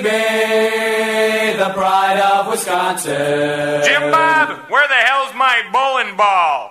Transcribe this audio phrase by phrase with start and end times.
[0.00, 3.82] Baby, the pride of Wisconsin.
[3.82, 6.70] Jim Bob, where the hell's my bowling ball?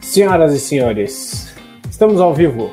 [0.00, 1.54] Senhoras e senhores,
[1.90, 2.72] estamos ao vivo.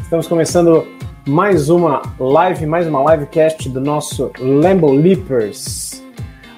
[0.00, 0.86] Estamos começando
[1.26, 6.02] mais uma live, mais uma livecast do nosso Lambo Leapers.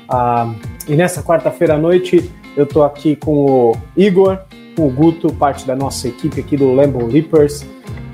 [0.08, 0.52] Ah,
[0.88, 4.38] e nessa quarta-feira à noite eu tô aqui com o Igor,
[4.74, 7.64] com o Guto, parte da nossa equipe aqui do Lambo Leapers.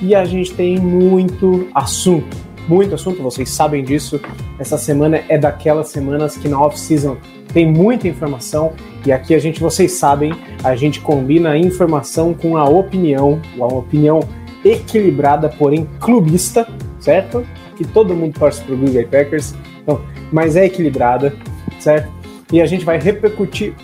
[0.01, 2.37] E a gente tem muito assunto,
[2.69, 4.21] muito assunto, vocês sabem disso.
[4.59, 7.17] Essa semana é daquelas semanas que na off-season
[7.53, 8.73] tem muita informação
[9.05, 13.67] e aqui a gente, vocês sabem, a gente combina a informação com a opinião, uma
[13.67, 14.21] opinião
[14.65, 16.67] equilibrada, porém clubista,
[16.99, 17.47] certo?
[17.77, 20.01] Que todo mundo torce pro Green Bay Packers, então,
[20.33, 21.35] mas é equilibrada,
[21.79, 22.13] certo?
[22.53, 23.75] E a gente vai repercutir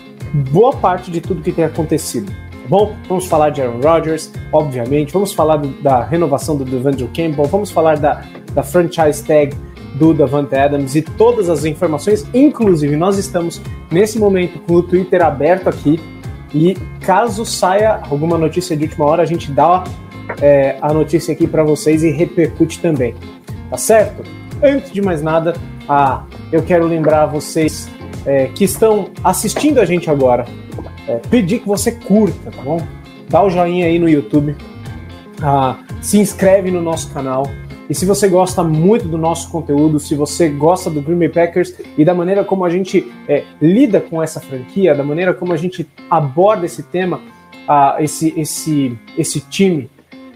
[0.51, 2.33] boa parte de tudo que tem acontecido.
[2.69, 7.45] Bom, vamos falar de Aaron Rodgers, obviamente, vamos falar do, da renovação do Devandre Campbell,
[7.45, 8.23] vamos falar da,
[8.55, 9.55] da franchise tag
[9.95, 12.27] do Davante Adams e todas as informações.
[12.33, 16.01] Inclusive, nós estamos nesse momento com o Twitter aberto aqui.
[16.55, 19.85] E caso saia alguma notícia de última hora, a gente dá
[20.41, 23.15] é, a notícia aqui para vocês e repercute também.
[23.71, 24.23] Tá certo?
[24.63, 25.55] Antes de mais nada,
[25.89, 27.89] ah, eu quero lembrar vocês
[28.27, 30.45] é, que estão assistindo a gente agora,
[31.09, 32.81] é, pedir que você curta, tá bom?
[33.29, 34.55] Dá o joinha aí no YouTube,
[35.43, 37.47] ah, se inscreve no nosso canal.
[37.89, 41.75] E se você gosta muito do nosso conteúdo, se você gosta do Green Bay Packers
[41.99, 45.57] e da maneira como a gente é, lida com essa franquia, da maneira como a
[45.57, 47.21] gente aborda esse tema,
[47.67, 49.91] ah, esse, esse, esse time,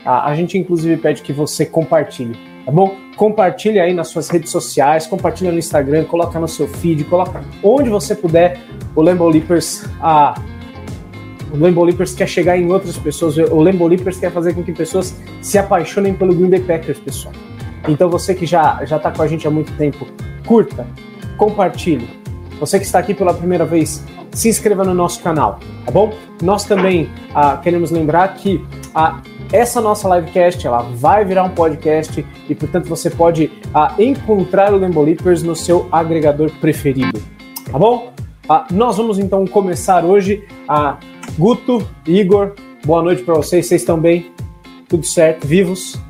[0.05, 2.97] ah, a gente inclusive pede que você compartilhe, tá bom?
[3.17, 7.89] Compartilhe aí nas suas redes sociais, compartilha no Instagram, coloca no seu feed, coloca onde
[7.89, 8.61] você puder.
[8.95, 10.35] O Lambo Leapers, ah,
[11.53, 13.37] o Lambo Leapers quer chegar em outras pessoas.
[13.37, 17.35] O Lambo Leapers quer fazer com que pessoas se apaixonem pelo Green Bay Packers, pessoal.
[17.89, 20.07] Então você que já já está com a gente há muito tempo,
[20.47, 20.87] curta,
[21.37, 22.09] compartilhe.
[22.59, 24.03] Você que está aqui pela primeira vez,
[24.33, 26.13] se inscreva no nosso canal, tá bom?
[26.43, 28.65] Nós também ah, queremos lembrar que
[28.95, 29.21] ah,
[29.53, 34.79] essa nossa livecast ela vai virar um podcast e, portanto, você pode ah, encontrar o
[34.79, 37.23] Lambo Leapers no seu agregador preferido,
[37.71, 38.13] tá bom?
[38.49, 40.45] Ah, nós vamos então começar hoje.
[40.69, 40.99] Ah,
[41.39, 43.67] Guto, Igor, boa noite para vocês.
[43.67, 44.33] Vocês estão bem?
[44.89, 45.47] Tudo certo?
[45.47, 46.01] Vivos?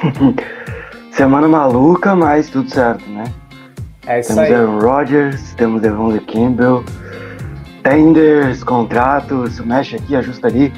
[1.10, 3.24] Semana maluca, mas tudo certo, né?
[4.06, 4.54] É isso Temos aí.
[4.54, 6.84] Aaron Rodgers, temos Devon Campbell,
[7.82, 10.72] tenders, contratos, mexe aqui, ajusta ali,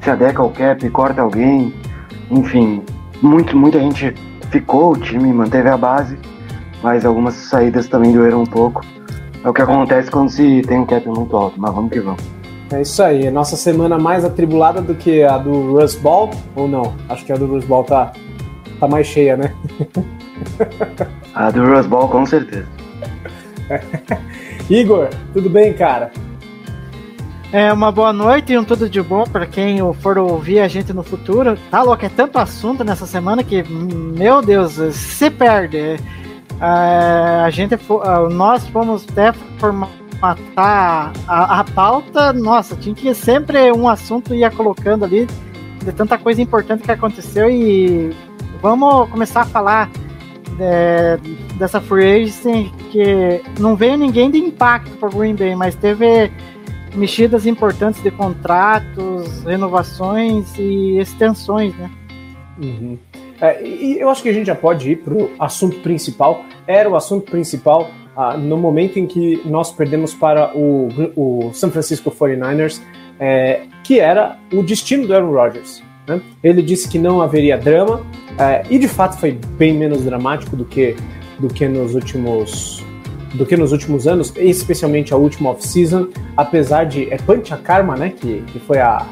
[0.00, 1.72] se adequa ao cap, corta alguém,
[2.32, 2.82] enfim,
[3.22, 4.12] muito, muita gente
[4.50, 6.18] ficou, o time manteve a base,
[6.82, 8.84] mas algumas saídas também doeram um pouco.
[9.44, 12.39] É o que acontece quando se tem um cap muito alto, mas vamos que vamos.
[12.72, 13.30] É isso aí.
[13.30, 16.94] Nossa semana mais atribulada do que a do Rust Ball, ou não?
[17.08, 18.12] Acho que a do Rust Ball tá,
[18.78, 19.54] tá mais cheia, né?
[21.34, 22.66] A do Rose Bowl com certeza.
[24.68, 26.10] Igor, tudo bem, cara?
[27.52, 30.92] É uma boa noite e um tudo de bom para quem for ouvir a gente
[30.92, 31.58] no futuro.
[31.70, 35.98] Tá louco, é tanto assunto nessa semana que, meu Deus, se perde.
[36.60, 39.32] É, a gente, ah, nós fomos até
[40.20, 45.26] formatar a, a pauta, nossa, tinha que sempre um assunto ia colocando ali
[45.82, 48.14] de tanta coisa importante que aconteceu e
[48.60, 49.90] vamos começar a falar
[50.60, 51.18] é,
[51.56, 56.30] dessa free agency que não veio ninguém de impacto para Green Bay, mas teve
[56.94, 61.90] mexidas importantes de contratos, renovações e extensões, né?
[62.58, 62.98] Uhum.
[63.40, 66.44] É, e eu acho que a gente já pode ir para o assunto principal.
[66.66, 71.70] Era o assunto principal ah, no momento em que nós perdemos para o, o San
[71.70, 72.80] Francisco 49ers,
[73.18, 75.82] é, que era o destino do Aaron Rodgers.
[76.06, 76.20] né?
[76.42, 78.02] Ele disse que não haveria drama,
[78.38, 80.96] é, e de fato foi bem menos dramático do que,
[81.38, 82.84] do que nos últimos
[83.34, 88.10] do que nos últimos anos, especialmente a última off-season, apesar de é Pancha Karma, né,
[88.10, 89.06] que, que foi a,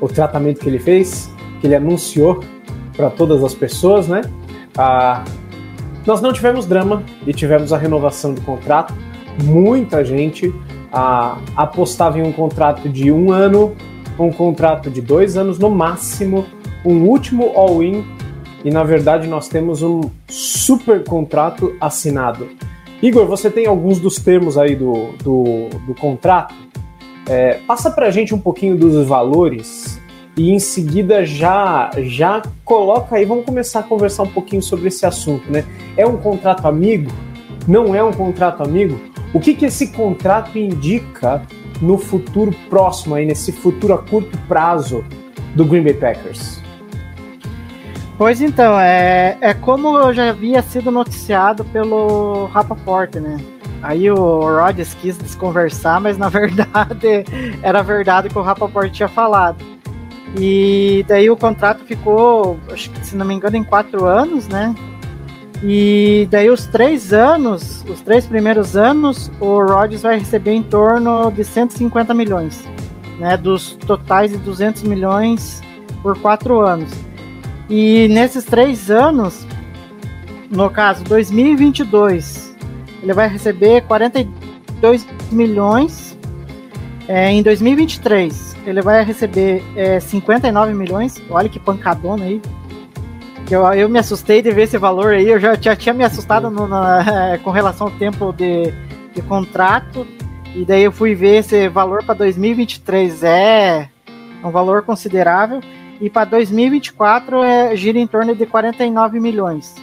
[0.00, 1.30] o tratamento que ele fez,
[1.60, 2.42] que ele anunciou
[2.96, 4.22] para todas as pessoas, né?
[4.76, 5.24] Ah,
[6.06, 8.94] nós não tivemos drama e tivemos a renovação do contrato.
[9.44, 10.52] Muita gente
[11.56, 13.74] apostava em um contrato de um ano,
[14.18, 16.44] um contrato de dois anos no máximo,
[16.84, 18.04] um último all-in
[18.64, 22.48] e na verdade nós temos um super contrato assinado.
[23.02, 26.54] Igor, você tem alguns dos termos aí do, do, do contrato?
[27.28, 30.00] É, passa para a gente um pouquinho dos valores
[30.36, 35.04] e em seguida já já coloca aí, vamos começar a conversar um pouquinho sobre esse
[35.04, 35.64] assunto, né?
[35.96, 37.10] É um contrato amigo?
[37.68, 38.98] Não é um contrato amigo?
[39.34, 41.42] O que, que esse contrato indica
[41.80, 45.04] no futuro próximo aí, nesse futuro a curto prazo
[45.54, 46.60] do Green Bay Packers?
[48.16, 53.38] Pois então, é, é como já havia sido noticiado pelo Rapaport, né?
[53.82, 57.24] Aí o Rodgers quis desconversar, mas na verdade
[57.62, 59.71] era verdade que o Rapaport tinha falado.
[60.38, 64.74] E daí o contrato ficou, acho que se não me engano, em quatro anos, né?
[65.62, 71.30] E daí os três anos, os três primeiros anos, o Rodgers vai receber em torno
[71.30, 72.64] de 150 milhões,
[73.18, 73.36] né?
[73.36, 75.62] Dos totais de 200 milhões
[76.02, 76.90] por quatro anos.
[77.68, 79.46] E nesses três anos,
[80.50, 82.56] no caso 2022,
[83.02, 86.12] ele vai receber 42 milhões.
[87.08, 91.20] É, em 2023, ele vai receber é, 59 milhões.
[91.28, 92.40] Olha que pancadona aí.
[93.50, 95.28] Eu, eu me assustei de ver esse valor aí.
[95.28, 98.72] Eu já, já tinha me assustado no, na, com relação ao tempo de,
[99.14, 100.06] de contrato.
[100.54, 103.24] E daí eu fui ver esse valor para 2023.
[103.24, 103.88] É
[104.44, 105.60] um valor considerável.
[106.00, 109.74] E para 2024 é, gira em torno de 49 milhões.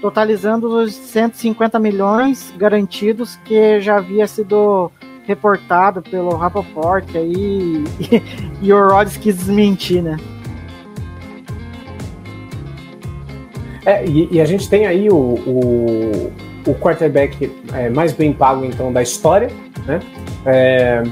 [0.00, 4.92] Totalizando os 150 milhões garantidos que já havia sido
[5.28, 8.22] reportado pelo Rapoport aí e,
[8.66, 10.16] e o Rodgers quis desmentir, né?
[13.84, 16.32] É, e, e, a gente tem aí o, o,
[16.66, 19.50] o quarterback é, mais bem pago então da história,
[19.86, 20.00] né?
[20.44, 21.02] É,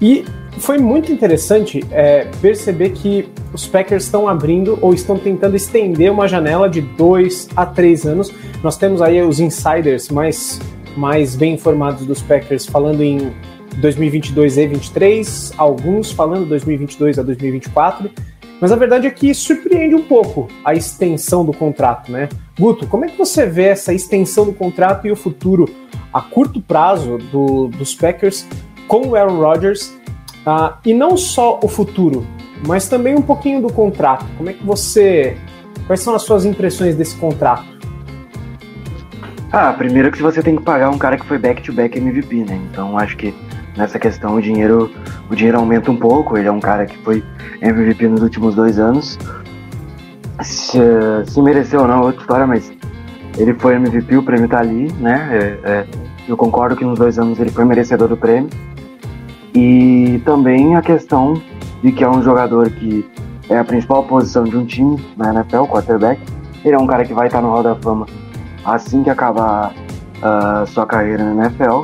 [0.00, 0.24] e
[0.58, 6.28] foi muito interessante é, perceber que os Packers estão abrindo ou estão tentando estender uma
[6.28, 8.32] janela de dois a três anos.
[8.62, 10.60] Nós temos aí os insiders mais,
[11.00, 13.32] mais bem informados dos Packers falando em
[13.78, 18.10] 2022 e 2023, alguns falando 2022 a 2024.
[18.60, 22.28] Mas a verdade é que surpreende um pouco a extensão do contrato, né?
[22.58, 25.66] Guto, como é que você vê essa extensão do contrato e o futuro
[26.12, 28.46] a curto prazo do, dos Packers
[28.86, 29.96] com o Aaron Rodgers
[30.44, 32.26] ah, e não só o futuro,
[32.66, 34.26] mas também um pouquinho do contrato.
[34.36, 35.38] Como é que você.
[35.86, 37.79] Quais são as suas impressões desse contrato?
[39.52, 42.60] Ah, primeiro que você tem que pagar um cara que foi back-to-back MVP, né?
[42.70, 43.34] Então acho que
[43.76, 44.92] nessa questão o dinheiro,
[45.28, 46.38] o dinheiro aumenta um pouco.
[46.38, 47.24] Ele é um cara que foi
[47.60, 49.18] MVP nos últimos dois anos.
[50.40, 50.78] Se,
[51.26, 52.72] se mereceu ou não, é outra história, mas
[53.36, 55.28] ele foi MVP, o prêmio tá ali, né?
[55.32, 55.86] É, é,
[56.28, 58.48] eu concordo que nos dois anos ele foi merecedor do prêmio.
[59.52, 61.42] E também a questão
[61.82, 63.04] de que é um jogador que
[63.48, 66.20] é a principal posição de um time na NFL, quarterback.
[66.64, 68.06] Ele é um cara que vai estar no Hall da Fama
[68.64, 71.82] assim que acabar uh, sua carreira na NFL.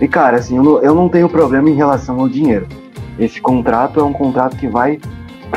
[0.00, 2.66] E cara, assim, eu não, eu não tenho problema em relação ao dinheiro.
[3.18, 5.00] Esse contrato é um contrato que vai,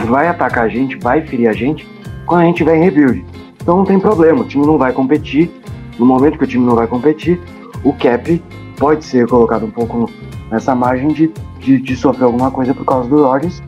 [0.07, 1.87] vai atacar a gente, vai ferir a gente
[2.25, 3.23] quando a gente tiver em rebuild.
[3.61, 5.51] Então não tem problema, o time não vai competir.
[5.99, 7.39] No momento que o time não vai competir,
[7.83, 8.41] o cap
[8.77, 10.09] pode ser colocado um pouco
[10.49, 13.61] nessa margem de, de, de, sofrer alguma coisa por causa do Rodgers.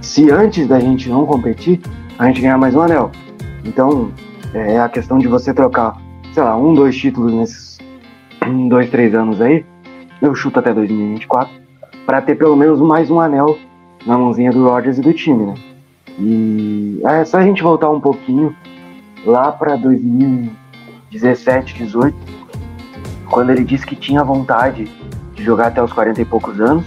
[0.00, 1.80] Se antes da gente não competir,
[2.18, 3.10] a gente ganhar mais um anel.
[3.64, 4.10] Então,
[4.54, 5.96] é a questão de você trocar,
[6.34, 7.78] sei lá, um, dois títulos nesses
[8.68, 9.64] dois, três anos aí,
[10.20, 11.48] eu chuto até 2024,
[12.04, 13.56] para ter pelo menos mais um anel
[14.04, 15.54] na mãozinha do Rodgers e do time, né?
[16.18, 18.54] E é só a gente voltar um pouquinho
[19.24, 22.16] lá para 2017, 18,
[23.30, 24.90] quando ele disse que tinha vontade
[25.34, 26.84] de jogar até os 40 e poucos anos.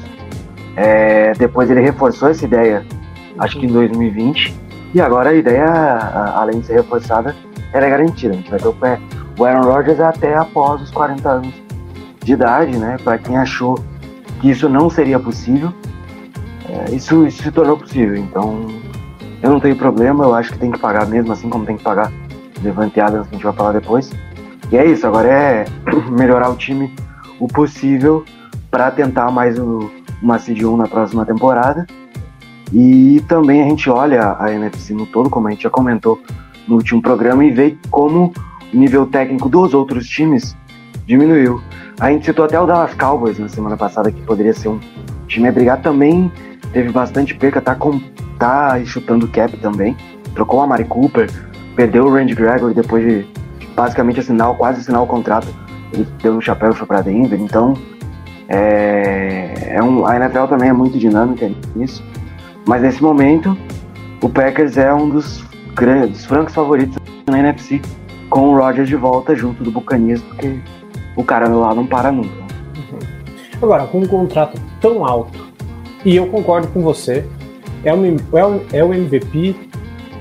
[0.76, 2.86] É, depois ele reforçou essa ideia,
[3.40, 4.54] acho que em 2020.
[4.94, 5.66] E agora a ideia,
[6.36, 7.34] além de ser reforçada,
[7.74, 8.34] ela é garantida.
[8.34, 8.74] A gente vai ter o
[9.46, 11.54] Aaron Rodgers até após os 40 anos
[12.24, 12.98] de idade, né?
[13.04, 13.80] Para quem achou
[14.42, 15.74] que isso não seria possível,
[16.70, 18.18] é, isso, isso se tornou possível.
[18.18, 18.68] Então,
[19.42, 21.84] eu não tenho problema, eu acho que tem que pagar mesmo, assim como tem que
[21.84, 22.12] pagar
[22.62, 24.12] Levante Adams, que a gente vai falar depois.
[24.72, 25.66] E é isso, agora é
[26.12, 26.94] melhorar o time
[27.40, 28.26] o possível
[28.70, 29.90] para tentar mais o,
[30.22, 31.86] uma Seed 1 na próxima temporada.
[32.74, 36.20] E também a gente olha a NFC no todo, como a gente já comentou
[36.68, 38.34] no último programa, e vê como o
[38.74, 40.56] nível técnico dos outros times
[41.06, 41.62] diminuiu.
[42.00, 44.80] A gente citou até o Dallas Cowboys na semana passada, que poderia ser um
[45.28, 45.82] time a brigar.
[45.82, 46.32] Também
[46.72, 48.00] teve bastante perca, tá, com,
[48.38, 49.96] tá chutando cap também.
[50.36, 51.30] Trocou a Mari Cooper,
[51.76, 53.26] perdeu o Randy Gregory depois de
[53.76, 55.48] basicamente assinar, quase assinar o contrato.
[55.94, 57.40] Ele deu no chapéu e foi pra Denver.
[57.40, 57.74] Então,
[58.50, 62.04] É, é um, a NFL também é muito dinâmica nisso.
[62.66, 63.58] Mas nesse momento,
[64.22, 65.44] o Packers é um dos
[65.76, 66.98] grandes, dos francos favoritos
[67.28, 67.82] na NFC,
[68.30, 70.60] com o Rodgers de volta junto do Buccaneers, porque
[71.16, 72.48] o cara lá não para nunca.
[73.62, 75.48] Agora, com um contrato tão alto,
[76.06, 77.26] e eu concordo com você,
[77.84, 79.56] é o, é o, é o MVP,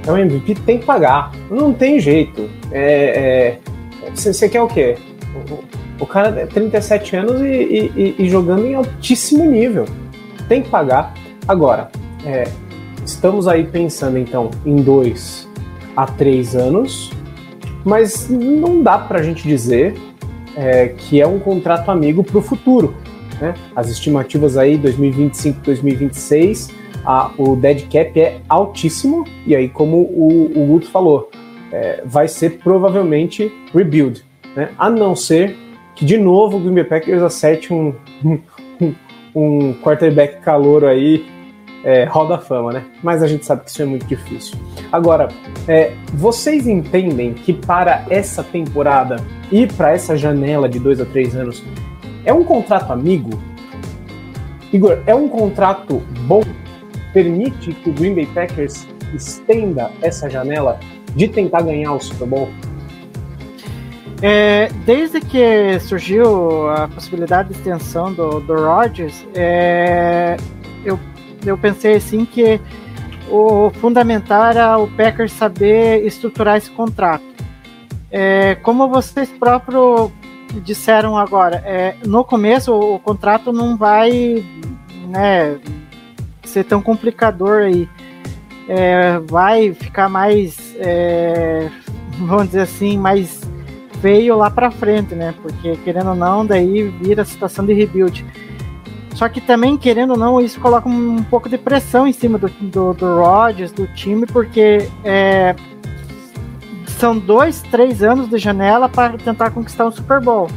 [0.06, 2.48] é o MVP tem que pagar, não tem jeito.
[4.14, 4.96] Você é, quer o quê?
[5.50, 9.84] O, o cara tem 37 anos e, e, e, jogando em altíssimo nível,
[10.48, 11.12] tem que pagar.
[11.46, 11.90] Agora,
[12.24, 12.44] é,
[13.04, 15.48] estamos aí pensando então em dois
[15.96, 17.10] a três anos,
[17.86, 19.94] mas não dá para a gente dizer
[20.56, 22.96] é, que é um contrato amigo para o futuro.
[23.40, 23.54] Né?
[23.76, 26.70] As estimativas aí 2025, 2026,
[27.04, 31.30] a, o dead cap é altíssimo e aí como o, o Guto falou,
[31.70, 34.24] é, vai ser provavelmente rebuild,
[34.56, 34.70] né?
[34.76, 35.56] A não ser
[35.94, 38.94] que de novo o Green Bay Packers acerte um, um,
[39.34, 41.24] um quarterback calouro aí
[41.84, 42.84] é, Hall da Fama, né?
[43.02, 44.56] Mas a gente sabe que isso é muito difícil.
[44.92, 45.28] Agora,
[45.66, 49.16] é, vocês entendem que para essa temporada
[49.50, 51.62] e para essa janela de dois a três anos
[52.24, 53.30] é um contrato amigo?
[54.72, 56.42] Igor, é um contrato bom?
[57.12, 60.78] Permite que o Green Bay Packers estenda essa janela
[61.14, 62.48] de tentar ganhar o Super Bowl?
[64.22, 70.36] É, desde que surgiu a possibilidade de extensão do, do Rodgers, é,
[70.84, 70.98] eu
[71.46, 72.60] eu pensei assim que
[73.30, 77.24] o fundamental era o Packers saber estruturar esse contrato.
[78.10, 80.10] É, como vocês próprios
[80.62, 84.44] disseram agora, é, no começo o, o, contrato não vai
[85.08, 85.58] né,
[86.44, 87.88] ser tão complicador aí.
[88.68, 91.68] É, vai ficar mais, é,
[92.18, 93.40] vamos dizer assim, mais
[94.00, 95.34] feio lá para frente, né?
[95.40, 98.24] Porque querendo ou não, daí vira a situação de rebuild.
[99.16, 102.48] Só que também, querendo ou não, isso coloca um, pouco de pressão em cima do,
[102.48, 105.56] do, do Rodgers, do time, porque é,
[106.98, 110.48] são dois, três anos de janela para tentar conquistar um Super Bowl.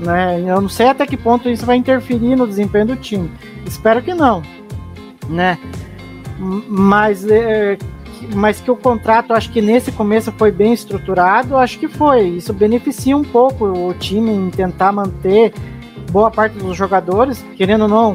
[0.00, 0.40] Né?
[0.46, 3.30] Eu não sei até que ponto isso vai interferir no desempenho do time.
[3.66, 4.42] Espero que não.
[5.28, 5.58] Né?
[6.38, 7.76] Mas, é,
[8.34, 12.28] mas que o contrato, acho que nesse começo foi bem estruturado, acho que foi.
[12.28, 15.52] Isso beneficia um pouco o time em tentar manter
[16.10, 18.12] boa parte dos jogadores, querendo ou não,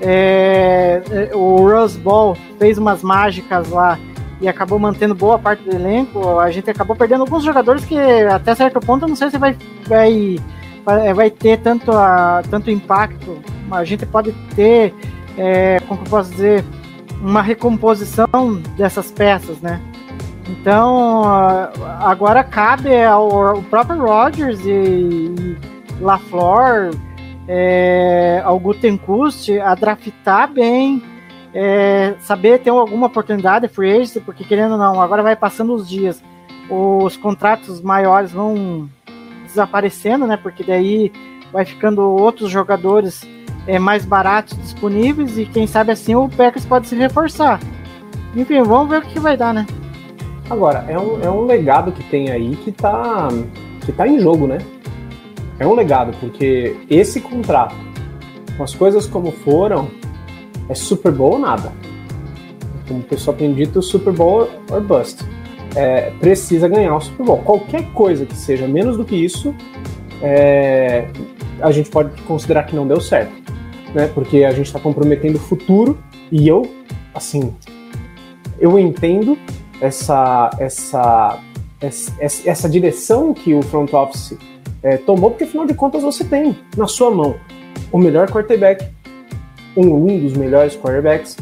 [0.00, 3.98] é, é, o Rose Ball fez umas mágicas lá
[4.40, 6.38] e acabou mantendo boa parte do elenco.
[6.38, 10.36] A gente acabou perdendo alguns jogadores que até certo ponto não sei se vai, vai,
[11.14, 13.38] vai ter tanto, a, tanto impacto.
[13.70, 14.92] A gente pode ter,
[15.38, 16.64] é, como eu posso dizer,
[17.20, 18.26] uma recomposição
[18.76, 19.80] dessas peças, né?
[20.46, 21.22] Então
[22.00, 25.56] agora cabe ao, ao próprio Rodgers e, e
[26.02, 26.90] LaFleur
[27.46, 31.02] é, ao Gutenkust a draftar bem,
[31.52, 35.88] é, saber ter alguma oportunidade free agency, porque querendo ou não, agora vai passando os
[35.88, 36.22] dias,
[36.68, 38.88] os contratos maiores vão
[39.44, 40.36] desaparecendo, né?
[40.36, 41.12] Porque daí
[41.52, 43.22] vai ficando outros jogadores
[43.66, 47.60] é, mais baratos disponíveis e quem sabe assim o Packers pode se reforçar.
[48.34, 49.64] Enfim, vamos ver o que vai dar, né?
[50.50, 53.28] Agora, é um, é um legado que tem aí que tá,
[53.84, 54.58] que tá em jogo, né?
[55.58, 57.74] É um legado, porque esse contrato,
[58.56, 59.88] com as coisas como foram,
[60.68, 61.72] é Super Bowl ou nada.
[62.88, 65.24] Como o pessoal tem dito, Super Bowl or bust.
[65.76, 67.38] É, precisa ganhar o Super Bowl.
[67.38, 69.54] Qualquer coisa que seja menos do que isso,
[70.22, 71.08] é,
[71.60, 73.32] a gente pode considerar que não deu certo.
[73.94, 74.08] Né?
[74.08, 75.98] Porque a gente está comprometendo o futuro
[76.30, 76.62] e eu,
[77.14, 77.54] assim,
[78.58, 79.38] eu entendo
[79.80, 81.38] essa, essa,
[81.80, 84.36] essa, essa direção que o front office
[84.84, 87.36] é, tomou, porque afinal de contas você tem na sua mão
[87.90, 88.86] o melhor quarterback,
[89.76, 91.36] um, um dos melhores quarterbacks,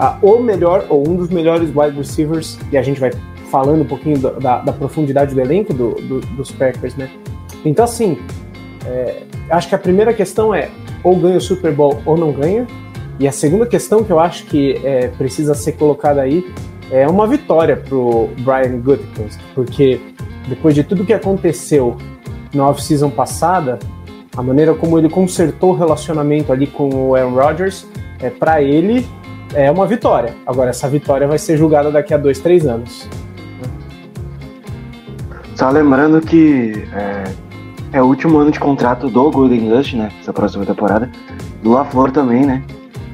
[0.00, 3.10] uh, o melhor ou um dos melhores wide receivers, e a gente vai
[3.50, 7.10] falando um pouquinho da, da, da profundidade do elenco do, do, dos Packers, né?
[7.64, 8.18] Então, assim,
[8.86, 10.70] é, acho que a primeira questão é
[11.04, 12.66] ou ganha o Super Bowl ou não ganha,
[13.20, 16.46] e a segunda questão que eu acho que é, precisa ser colocada aí
[16.90, 20.00] é uma vitória pro Brian Gutekunst, porque
[20.48, 21.96] depois de tudo que aconteceu
[22.56, 23.78] na off-season passada,
[24.36, 27.86] a maneira como ele consertou o relacionamento ali com o Aaron Rodgers,
[28.20, 29.06] é, para ele
[29.54, 30.34] é uma vitória.
[30.46, 33.08] Agora, essa vitória vai ser julgada daqui a dois, três anos.
[35.54, 37.24] Só lembrando que é,
[37.92, 40.10] é, o último ano de contrato do Golden Dust, né?
[40.20, 41.10] Essa próxima temporada.
[41.62, 42.62] Do LaFleur também, né?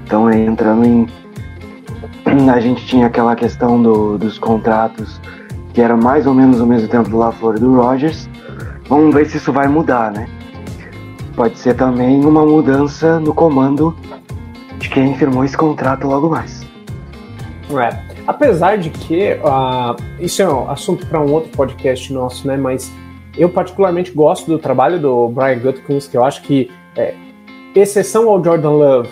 [0.05, 1.07] Então, entrando em.
[2.53, 5.21] A gente tinha aquela questão do, dos contratos
[5.73, 8.29] que era mais ou menos ao mesmo tempo do LaFleur e do Rodgers.
[8.93, 10.29] Vamos ver se isso vai mudar, né?
[11.35, 13.97] pode ser também uma mudança no comando
[14.77, 16.63] de quem firmou esse contrato logo mais.
[17.71, 18.13] É.
[18.27, 22.55] Apesar de que ah, isso é um assunto para um outro podcast nosso, né?
[22.55, 22.93] Mas
[23.35, 27.15] eu particularmente gosto do trabalho do Brian Gutkins, que eu acho que, é,
[27.75, 29.09] exceção ao Jordan Love,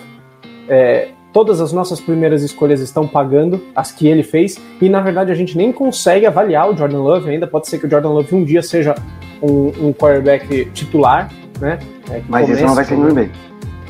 [0.69, 5.33] é, todas as nossas primeiras escolhas estão pagando as que ele fez, e na verdade
[5.33, 7.47] a gente nem consegue avaliar o Jordan Love ainda.
[7.47, 8.95] Pode ser que o Jordan Love um dia seja
[9.43, 11.31] um, um quarterback titular,
[11.61, 11.79] né?
[12.11, 13.31] É, Mas isso não vai ser em Green Bay.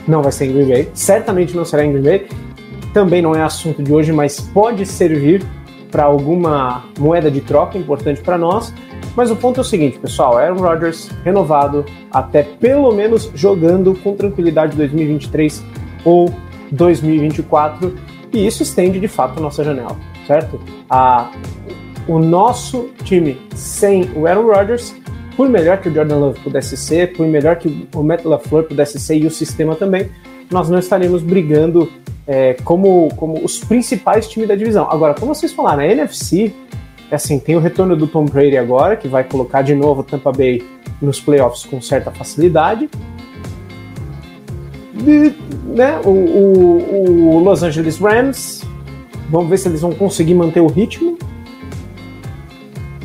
[0.06, 0.88] Não vai ser em Green Bay.
[0.94, 2.26] Certamente não será em Green Bay.
[2.92, 5.44] Também não é assunto de hoje, mas pode servir
[5.90, 8.72] para alguma moeda de troca importante para nós.
[9.16, 14.14] Mas o ponto é o seguinte, pessoal: Aaron Rodgers renovado até pelo menos jogando com
[14.14, 15.64] tranquilidade 2023
[16.04, 16.32] ou
[16.70, 17.94] 2024,
[18.32, 20.60] e isso estende de fato a nossa janela, certo?
[20.88, 21.30] A,
[22.06, 24.94] o nosso time sem o Aaron Rodgers,
[25.36, 28.98] por melhor que o Jordan Love pudesse ser, por melhor que o Matt LaFleur pudesse
[28.98, 30.10] ser e o sistema também,
[30.50, 31.90] nós não estaremos brigando
[32.26, 34.90] é, como, como os principais times da divisão.
[34.90, 36.52] Agora, como vocês falaram, a NFC,
[37.10, 40.04] é assim, tem o retorno do Tom Brady agora, que vai colocar de novo o
[40.04, 40.62] Tampa Bay
[41.00, 42.88] nos playoffs com certa facilidade.
[45.06, 45.34] E,
[45.74, 48.62] né, o, o, o Los Angeles Rams,
[49.28, 51.18] vamos ver se eles vão conseguir manter o ritmo.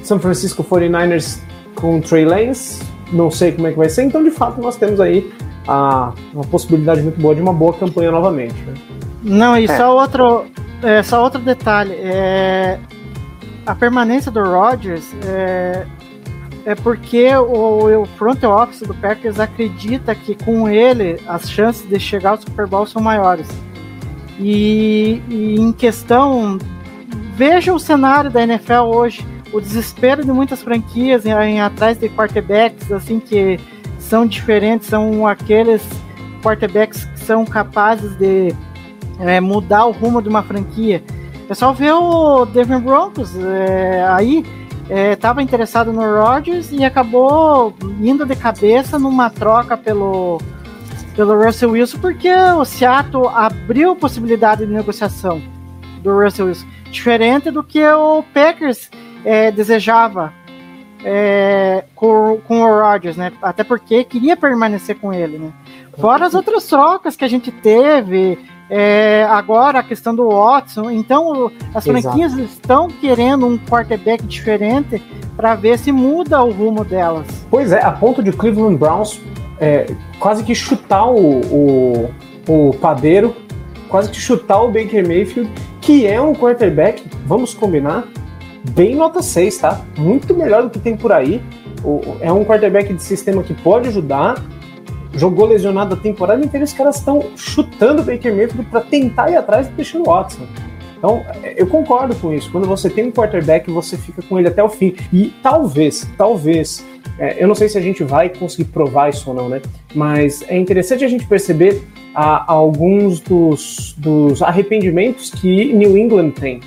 [0.03, 1.39] São Francisco 49ers
[1.75, 4.03] com o Trey Lance, não sei como é que vai ser.
[4.03, 5.31] Então, de fato, nós temos aí
[5.67, 8.55] a, uma possibilidade muito boa de uma boa campanha novamente.
[8.63, 8.73] Né?
[9.23, 9.77] Não, e É.
[9.77, 10.45] só outro,
[10.81, 11.93] é, só outro detalhe.
[11.93, 12.79] É,
[13.65, 15.85] a permanência do Rodgers é,
[16.65, 21.99] é porque o, o front office do Packers acredita que com ele as chances de
[21.99, 23.47] chegar ao Super Bowl são maiores.
[24.39, 26.57] E, e em questão,
[27.35, 29.25] veja o cenário da NFL hoje,
[29.55, 33.57] o desespero de muitas franquias em, em atrás de quarterbacks assim que
[33.97, 35.81] são diferentes, são aqueles
[36.43, 38.53] quarterbacks que são capazes de
[39.17, 41.01] é, mudar o rumo de uma franquia.
[41.47, 44.45] É só ver o Denver Broncos é, aí
[45.13, 50.39] estava interessado no Rodgers e acabou indo de cabeça numa troca pelo
[51.15, 55.41] pelo Russell Wilson porque o Seattle abriu possibilidade de negociação
[56.03, 58.91] do Russell Wilson, diferente do que o Packers
[59.25, 60.31] é, desejava
[61.03, 63.31] é, com, com o Rodgers, né?
[63.41, 65.51] Até porque queria permanecer com ele, né?
[65.97, 68.37] Fora as outras trocas que a gente teve,
[68.69, 70.89] é, agora a questão do Watson.
[70.89, 72.01] Então, as Exato.
[72.01, 75.01] franquias estão querendo um quarterback diferente
[75.35, 77.27] para ver se muda o rumo delas.
[77.49, 79.21] Pois é, a ponto de Cleveland Browns
[79.59, 79.85] é,
[80.19, 82.11] quase que chutar o, o,
[82.47, 83.35] o padeiro,
[83.89, 88.05] quase que chutar o Baker Mayfield, que é um quarterback, vamos combinar,
[88.71, 89.81] bem nota 6, tá?
[89.97, 91.41] Muito melhor do que tem por aí.
[92.19, 94.43] É um quarterback de sistema que pode ajudar.
[95.13, 99.37] Jogou lesionado a temporada inteira, os caras estão chutando o Baker Mayfield para tentar ir
[99.37, 100.45] atrás do Deshaun Watson.
[100.97, 102.51] Então, é, eu concordo com isso.
[102.51, 104.95] Quando você tem um quarterback, você fica com ele até o fim.
[105.13, 106.85] E talvez, talvez,
[107.17, 109.61] é, eu não sei se a gente vai conseguir provar isso ou não, né?
[109.93, 116.59] Mas é interessante a gente perceber ah, alguns dos, dos arrependimentos que New England tem.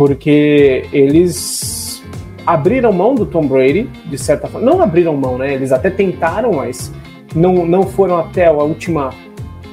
[0.00, 2.02] Porque eles
[2.46, 4.66] abriram mão do Tom Brady, de certa forma.
[4.66, 5.52] Não abriram mão, né?
[5.52, 6.90] Eles até tentaram, mas
[7.34, 9.10] não, não foram até a última,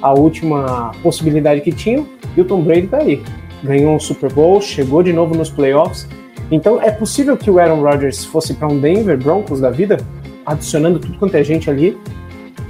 [0.02, 2.06] a última possibilidade que tinham.
[2.36, 3.24] E o Tom Brady tá aí.
[3.64, 6.06] Ganhou um Super Bowl, chegou de novo nos playoffs.
[6.52, 9.96] Então é possível que o Aaron Rodgers fosse para um Denver Broncos da vida,
[10.46, 11.98] adicionando tudo quanto é gente ali,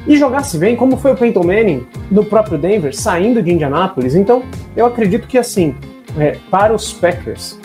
[0.06, 4.14] e jogasse bem, como foi o Peyton Manning no próprio Denver, saindo de Indianápolis.
[4.14, 4.44] Então
[4.76, 5.74] eu acredito que assim,
[6.18, 7.60] é, para os Packers,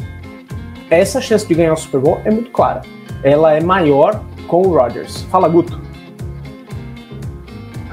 [0.90, 2.82] essa chance de ganhar o Super Bowl é muito clara.
[3.22, 5.22] Ela é maior com o Rodgers.
[5.30, 5.80] Fala, Guto.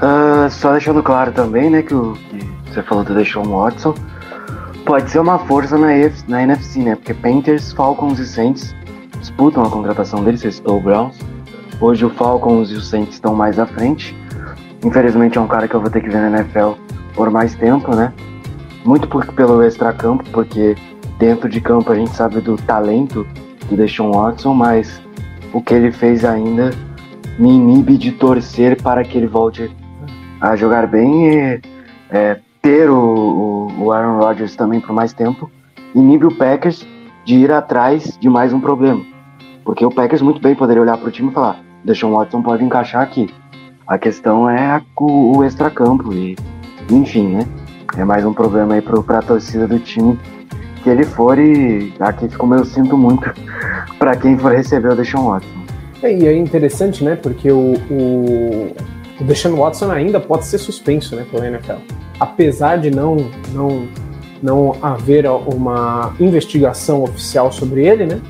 [0.00, 3.94] Ah, só deixando claro também, né, que o que você falou do Deshaun Watson
[4.84, 5.88] pode ser uma força na,
[6.28, 6.96] na NFC, né?
[6.96, 8.74] Porque Panthers, Falcons e Saints
[9.18, 11.18] disputam a contratação deles, você citou o Browns.
[11.80, 14.16] Hoje o Falcons e o Saints estão mais à frente.
[14.84, 16.72] Infelizmente é um cara que eu vou ter que ver na NFL
[17.14, 18.12] por mais tempo, né?
[18.84, 20.74] Muito por, pelo extracampo, porque
[21.18, 23.26] dentro de campo a gente sabe do talento
[23.68, 25.00] do Deshaun Watson, mas
[25.52, 26.70] o que ele fez ainda
[27.38, 29.70] me inibe de torcer para que ele volte
[30.40, 31.60] a jogar bem e
[32.10, 35.50] é, ter o, o- Aaron Rodgers também por mais tempo
[35.94, 36.86] inibe o Packers
[37.24, 39.02] de ir atrás de mais um problema.
[39.64, 42.64] Porque o Packers muito bem poderia olhar para o time e falar: Deshaun Watson pode
[42.64, 43.28] encaixar aqui.
[43.86, 46.36] A questão é a- o, o extracampo e,
[46.90, 47.46] enfim, né?
[47.96, 50.18] É mais um problema aí para a torcida do time
[50.82, 53.30] que ele for e aqui como eu sinto muito
[53.98, 55.48] para quem for receber o Deshaun Watson.
[56.02, 57.16] É, E é interessante, né?
[57.16, 58.74] Porque o, o,
[59.20, 61.82] Deshaun Watson ainda pode ser suspenso né, pela NFL.
[62.18, 63.16] Apesar de não,
[63.52, 63.86] não,
[64.42, 68.20] não haver uma investigação oficial sobre ele, né?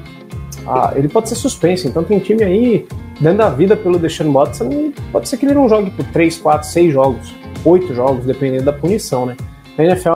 [0.66, 1.86] Ah, ele pode ser suspenso.
[1.86, 2.88] Então tem time aí
[3.20, 6.38] dando a vida pelo Deshaun Watson e pode ser que ele não jogue por 3,
[6.38, 9.36] 4, 6 jogos, 8 jogos, dependendo da punição, né?
[9.76, 10.12] A NFL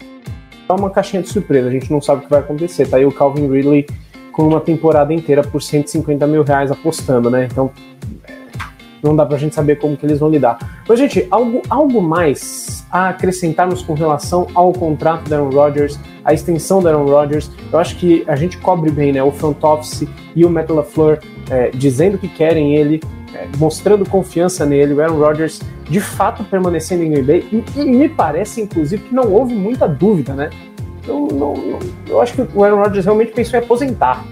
[0.68, 2.86] é uma caixinha de surpresa, a gente não sabe o que vai acontecer.
[2.88, 3.86] Tá aí o Calvin Ridley
[4.32, 7.48] com uma temporada inteira por 150 mil reais apostando, né?
[7.50, 7.70] Então
[9.04, 10.82] não dá pra gente saber como que eles vão lidar.
[10.88, 16.32] Mas, gente, algo, algo mais a acrescentarmos com relação ao contrato da Aaron Rodgers, a
[16.32, 17.50] extensão da Aaron Rodgers.
[17.70, 19.22] Eu acho que a gente cobre bem, né?
[19.22, 21.18] O front office e o Matt LaFleur
[21.50, 23.02] é, dizendo que querem ele,
[23.58, 28.08] mostrando confiança nele, o Aaron Rodgers de fato permanecendo em Green Bay, e, e me
[28.08, 30.50] parece, inclusive, que não houve muita dúvida, né?
[31.06, 34.24] Eu, não, não, eu acho que o Aaron Rodgers realmente pensou em aposentar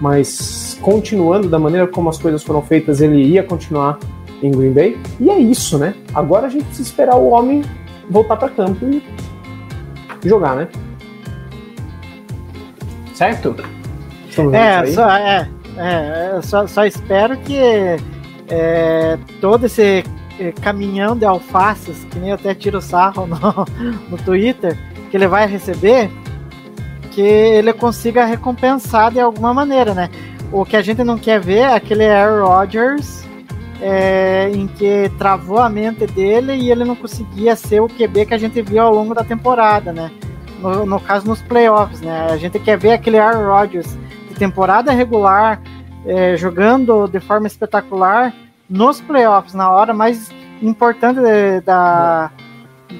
[0.00, 3.98] mas continuando da maneira como as coisas foram feitas, ele ia continuar
[4.42, 4.98] em Green Bay.
[5.20, 5.94] E é isso, né?
[6.14, 7.62] Agora a gente precisa esperar o homem
[8.08, 9.02] voltar para campo e
[10.24, 10.68] jogar, né?
[13.14, 13.54] Certo?
[14.54, 17.58] É, só, é, é, só, só espero que
[18.50, 20.04] é, todo esse
[20.38, 23.38] é, caminhão de alfaces, que nem até tiro sarro no,
[24.10, 24.76] no Twitter,
[25.10, 26.10] que ele vai receber,
[27.12, 30.10] que ele consiga recompensar de alguma maneira, né?
[30.52, 33.24] O que a gente não quer ver é aquele Aaron Rodgers
[33.80, 38.34] é, em que travou a mente dele e ele não conseguia ser o QB que
[38.34, 40.10] a gente viu ao longo da temporada, né?
[40.60, 42.28] No, no caso, nos playoffs, né?
[42.30, 43.96] A gente quer ver aquele Aaron Rodgers
[44.28, 45.60] de temporada regular,
[46.06, 48.34] é, jogando de forma espetacular
[48.68, 50.30] nos playoffs, na hora mais
[50.62, 51.20] importante
[51.64, 52.30] da,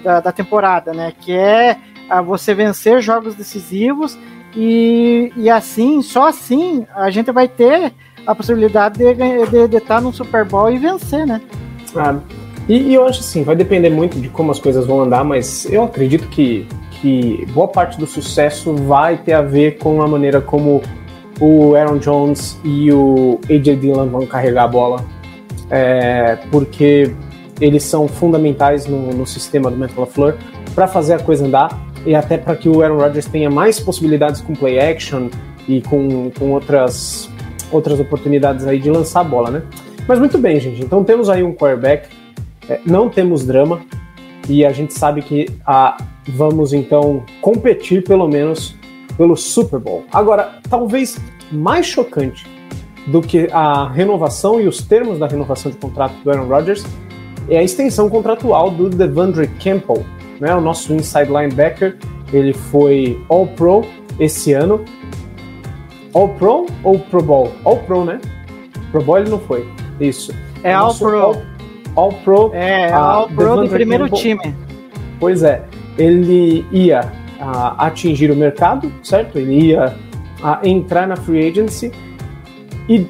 [0.03, 1.13] da, da temporada, né?
[1.21, 1.77] Que é
[2.25, 4.19] você vencer jogos decisivos
[4.55, 7.93] e, e assim, só assim, a gente vai ter
[8.27, 11.41] a possibilidade de de de estar no Super Bowl e vencer, né?
[11.95, 12.17] Ah,
[12.69, 15.67] e, e eu acho assim, vai depender muito de como as coisas vão andar, mas
[15.67, 20.41] eu acredito que, que boa parte do sucesso vai ter a ver com a maneira
[20.41, 20.83] como
[21.41, 25.05] o Aaron Jones e o AJ Dillon vão carregar a bola,
[25.71, 27.15] é, porque
[27.61, 30.37] eles são fundamentais no, no sistema do Matt LaFleur
[30.75, 34.41] para fazer a coisa andar e até para que o Aaron Rodgers tenha mais possibilidades
[34.41, 35.29] com play action
[35.69, 37.29] e com, com outras,
[37.71, 39.63] outras oportunidades aí de lançar a bola, né?
[40.07, 40.83] Mas muito bem, gente.
[40.83, 42.09] Então temos aí um quarterback,
[42.69, 43.81] é, não temos drama
[44.49, 45.97] e a gente sabe que ah,
[46.29, 48.75] vamos então competir pelo menos
[49.21, 50.07] pelo Super Bowl.
[50.11, 51.21] Agora, talvez
[51.53, 52.47] mais chocante
[53.09, 56.87] do que a renovação e os termos da renovação de contrato do Aaron Rodgers
[57.47, 60.07] é a extensão contratual do Devandre Campbell,
[60.41, 61.99] né, o nosso inside linebacker.
[62.33, 63.85] Ele foi All Pro
[64.19, 64.83] esse ano.
[66.15, 67.53] All Pro ou Pro Bowl?
[67.63, 68.19] All Pro, né?
[68.91, 69.69] Pro Bowl ele não foi.
[70.01, 70.33] Isso.
[70.65, 71.21] É O All nosso Pro.
[71.21, 71.43] All,
[71.95, 72.51] All Pro.
[72.55, 74.55] É, ah, All Pro do primeiro Campbell- time.
[75.19, 75.63] Pois é,
[75.99, 79.39] ele ia ah, atingir o mercado, certo?
[79.39, 79.95] Ele ia
[80.63, 81.91] entrar na free agency
[82.89, 83.07] e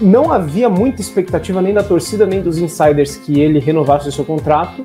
[0.00, 4.24] não havia muita expectativa nem da torcida nem dos insiders que ele renovasse o seu
[4.24, 4.84] contrato.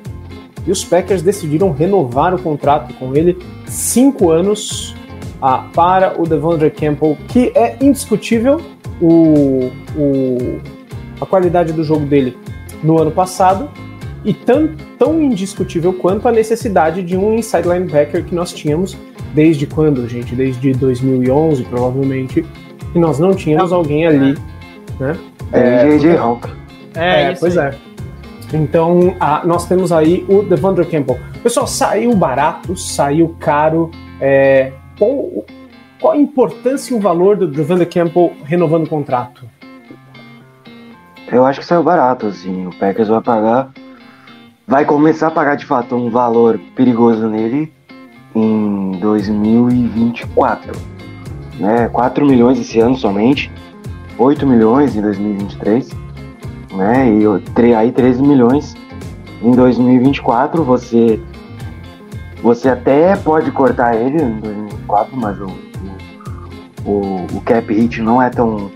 [0.65, 3.37] E os Packers decidiram renovar o contrato com ele
[3.67, 4.95] cinco anos
[5.73, 8.61] para o Devondre Campbell, que é indiscutível
[9.01, 10.59] o, o-
[11.19, 12.37] a qualidade do jogo dele
[12.81, 13.69] no ano passado
[14.23, 18.97] e tão, tão indiscutível quanto a necessidade de um inside linebacker que nós tínhamos
[19.33, 20.36] desde quando, gente?
[20.36, 22.45] Desde 2011, provavelmente,
[22.91, 24.38] que nós não tínhamos alguém ali,
[24.99, 25.17] né?
[25.51, 26.49] É, JJ Hawk.
[26.95, 27.69] É, isso pois aí.
[27.69, 27.93] é.
[28.55, 31.19] Então, ah, nós temos aí o Devondre Campbell.
[31.41, 33.89] Pessoal, saiu barato, saiu caro.
[34.21, 35.45] É, qual,
[35.99, 39.43] qual a importância e o valor do Devondre Campbell renovando o contrato?
[41.31, 42.67] Eu acho que saiu barato, assim.
[42.67, 43.71] O Packers vai pagar.
[44.65, 47.71] Vai começar a pagar de fato um valor perigoso nele
[48.34, 50.71] em 2024.
[51.60, 51.89] Né?
[51.89, 53.52] 4 milhões esse ano somente.
[54.17, 55.89] 8 milhões em 2023.
[56.76, 57.10] Né?
[57.12, 58.73] E aí 13 milhões
[59.41, 60.63] em 2024.
[60.63, 61.21] Você.
[62.41, 65.47] Você até pode cortar ele em 2024, mas o,
[66.86, 68.69] o, o, cap hit não é tão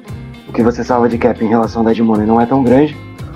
[0.47, 2.95] o que você salva de cap em relação ao Dead não é tão grande.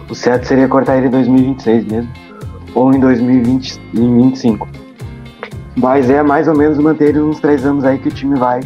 [0.10, 2.10] O certo seria cortar ele em 2026 mesmo,
[2.76, 4.68] ou em 2025.
[5.76, 8.62] Mas é mais ou menos manter uns três anos aí que o time vai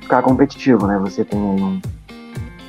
[0.00, 0.98] ficar competitivo, né?
[1.00, 1.80] Você tem aí um,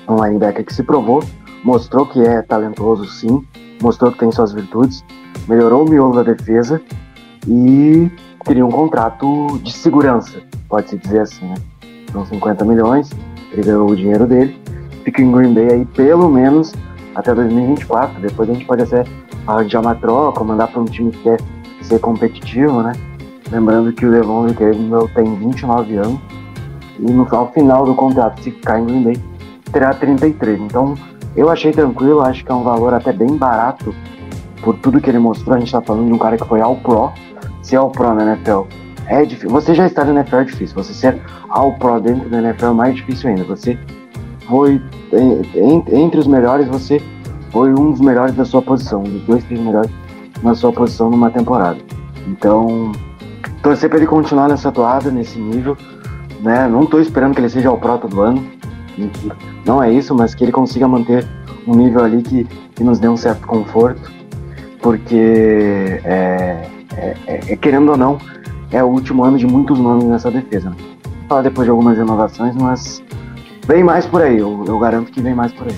[0.07, 1.23] um linebacker que se provou,
[1.63, 3.43] mostrou que é talentoso sim,
[3.81, 5.03] mostrou que tem suas virtudes,
[5.47, 6.81] melhorou o miolo da defesa
[7.47, 8.11] e
[8.45, 11.55] queria um contrato de segurança, pode-se dizer assim, né?
[12.11, 13.09] São 50 milhões,
[13.51, 14.59] ele ganhou o dinheiro dele,
[15.03, 16.73] fica em Green Bay aí pelo menos
[17.15, 18.21] até 2024.
[18.21, 19.03] Depois a gente pode até
[19.47, 21.39] arranjar uma troca, mandar para um time que quer
[21.81, 22.93] ser competitivo, né?
[23.51, 26.19] Lembrando que o Devon Campbell tem 29 anos
[26.99, 29.17] e no ao final do contrato, se ficar em Green Bay,
[29.71, 30.59] terá 33.
[30.59, 30.95] Então,
[31.35, 33.95] eu achei tranquilo, acho que é um valor até bem barato
[34.61, 35.55] por tudo que ele mostrou.
[35.55, 37.11] A gente tá falando de um cara que foi ao Pro.
[37.61, 38.63] Se é ao Pro na NFL,
[39.07, 39.49] é difícil.
[39.49, 40.75] Você já está na NFL é difícil.
[40.75, 43.43] Você ser ao Pro dentro da NFL é mais difícil ainda.
[43.45, 43.79] Você
[44.49, 44.81] foi
[45.93, 47.01] entre os melhores, você
[47.51, 49.91] foi um dos melhores da sua posição, um dos dois, três melhores
[50.41, 51.77] na sua posição numa temporada.
[52.27, 52.91] Então,
[53.61, 55.77] torcer para ele continuar nessa toada, nesse nível,
[56.41, 56.67] né?
[56.67, 58.43] Não estou esperando que ele seja o prota do ano,
[59.65, 61.25] não é isso, mas que ele consiga manter
[61.67, 62.43] um nível ali que,
[62.75, 64.11] que nos dê um certo conforto,
[64.81, 68.17] porque é, é, é, querendo ou não,
[68.71, 70.69] é o último ano de muitos nomes nessa defesa.
[70.69, 70.75] Né?
[71.27, 73.03] Falar depois de algumas renovações, mas
[73.69, 75.75] vem mais por aí, eu, eu garanto que vem mais por aí.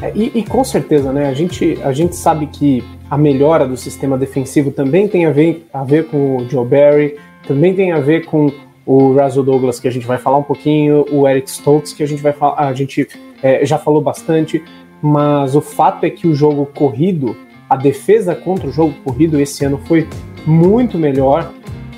[0.00, 1.28] É, e, e, com certeza, né?
[1.28, 5.66] A gente, a gente sabe que a melhora do sistema defensivo também tem a ver,
[5.74, 8.52] a ver com o Joe Barry, também tem a ver com
[8.86, 12.06] o Russell Douglas, que a gente vai falar um pouquinho, o Eric Stoltz, que a
[12.06, 13.08] gente vai falar, a gente
[13.42, 14.62] é, já falou bastante,
[15.00, 17.36] mas o fato é que o jogo corrido,
[17.68, 20.06] a defesa contra o jogo corrido esse ano foi
[20.46, 21.52] muito melhor,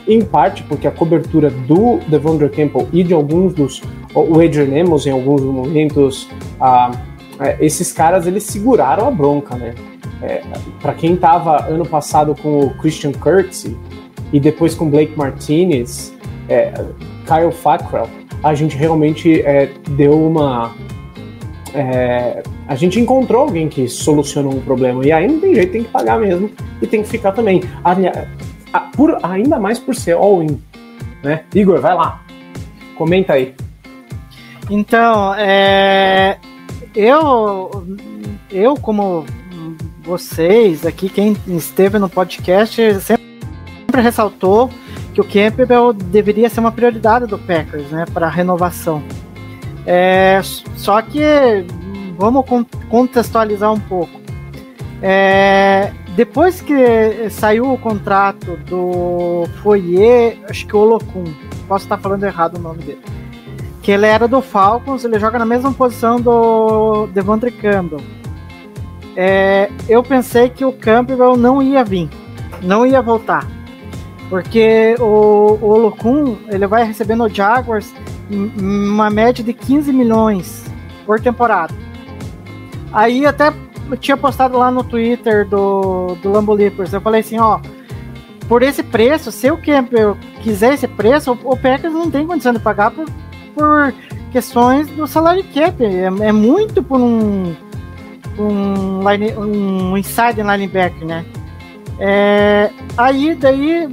[0.08, 3.82] em parte porque a cobertura do Devondre Campbell e de alguns dos.
[4.14, 6.28] O Adrian Amos, em alguns momentos,
[6.60, 6.92] ah,
[7.60, 9.74] esses caras eles seguraram a bronca, né?
[10.22, 10.42] É,
[10.80, 13.76] para quem estava ano passado com o Christian Kirksey
[14.32, 16.14] e depois com Blake Martinez,
[16.48, 16.72] é,
[17.26, 18.08] Kyle Fackrell,
[18.42, 20.72] a gente realmente é, deu uma.
[21.74, 25.82] É, a gente encontrou alguém que solucionou um problema e aí não tem jeito, tem
[25.82, 26.50] que pagar mesmo
[26.80, 27.62] e tem que ficar também.
[28.72, 30.60] A, por, ainda mais por ser all-in,
[31.22, 31.44] né?
[31.54, 32.22] Igor, vai lá,
[32.96, 33.54] comenta aí.
[34.70, 36.38] Então, é,
[36.94, 37.86] eu,
[38.50, 39.26] eu como
[40.02, 43.24] vocês aqui, quem esteve no podcast, sempre
[43.94, 44.70] ressaltou
[45.12, 49.02] que o Campbell deveria ser uma prioridade do Packers, né, para renovação.
[49.86, 50.40] É,
[50.76, 51.20] só que
[52.16, 52.44] vamos
[52.88, 54.20] contextualizar um pouco.
[55.02, 61.24] É, depois que saiu o contrato do Foyer, acho que o Olocum,
[61.68, 63.14] posso estar falando errado o nome dele
[63.84, 68.00] que ele era do Falcons, ele joga na mesma posição do Devontre Campbell.
[69.14, 72.08] É, eu pensei que o Campbell não ia vir,
[72.62, 73.46] não ia voltar,
[74.30, 77.94] porque o, o Olokun, ele vai receber no Jaguars
[78.58, 80.64] uma média de 15 milhões
[81.04, 81.74] por temporada.
[82.90, 83.52] Aí até
[83.90, 87.60] eu tinha postado lá no Twitter do, do Lambo Leapers, eu falei assim, ó,
[88.48, 92.54] por esse preço, se o Campbell quiser esse preço, o, o Packers não tem condição
[92.54, 93.06] de pagar por,
[93.54, 93.94] por
[94.32, 95.84] questões do salário cap.
[95.84, 97.54] É, é muito por um
[98.38, 101.24] um, line, um inside linebacker, né?
[101.98, 103.88] É, aí daí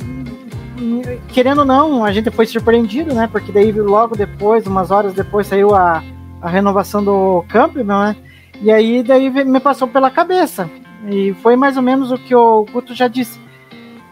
[1.28, 3.30] querendo ou não, a gente foi surpreendido, né?
[3.32, 6.04] Porque daí logo depois, umas horas depois, saiu a,
[6.42, 8.16] a renovação do Campbell, né?
[8.62, 10.70] E aí daí me passou pela cabeça.
[11.10, 13.40] E foi mais ou menos o que o Guto já disse.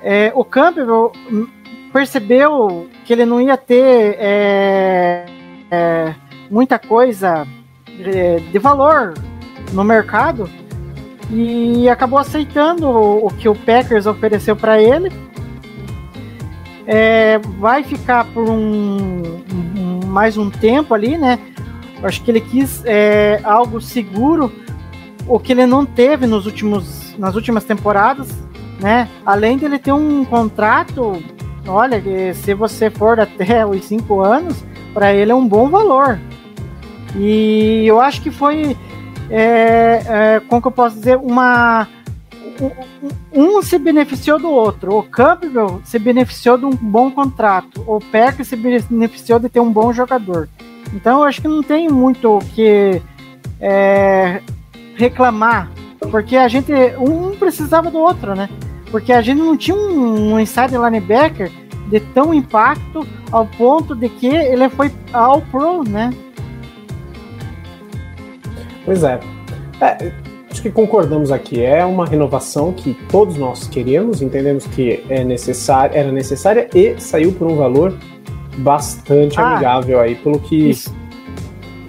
[0.02, 1.12] É, o Campbell
[1.92, 5.26] percebeu que ele não ia ter é,
[5.72, 6.14] é,
[6.50, 7.48] muita coisa
[8.00, 9.14] é, de valor
[9.74, 10.50] no mercado
[11.32, 15.12] e acabou aceitando o, o que o Packers ofereceu para ele.
[16.88, 19.44] É, vai ficar por um,
[19.78, 21.38] um, mais um tempo ali, né?
[22.02, 24.52] Acho que ele quis é, algo seguro,
[25.28, 28.30] o que ele não teve nos últimos, nas últimas temporadas,
[28.80, 29.08] né?
[29.24, 31.22] Além dele ter um contrato,
[31.68, 32.02] olha,
[32.34, 34.64] se você for até os cinco anos,
[35.00, 36.20] para ele é um bom valor.
[37.16, 38.76] E eu acho que foi,
[39.30, 41.88] é, é, como que eu posso dizer, uma
[43.32, 44.98] um, se beneficiou do outro.
[44.98, 47.82] O Campbell se beneficiou de um bom contrato.
[47.88, 50.50] O Packers se beneficiou de ter um bom jogador.
[50.94, 53.02] Então eu acho que não tem muito o que
[53.62, 54.42] é,
[54.96, 55.72] reclamar,
[56.12, 58.50] porque a gente um precisava do outro, né?
[58.92, 61.50] Porque a gente não tinha um, um inside linebacker
[61.90, 66.12] de tão impacto ao ponto de que ele foi ao pro, né?
[68.86, 69.20] Pois é.
[69.82, 70.12] é.
[70.50, 71.62] Acho que concordamos aqui.
[71.62, 77.32] É uma renovação que todos nós queríamos, entendemos que é necessária, era necessária e saiu
[77.34, 77.96] por um valor
[78.58, 80.70] bastante ah, amigável aí, pelo que.
[80.72, 80.96] Isso.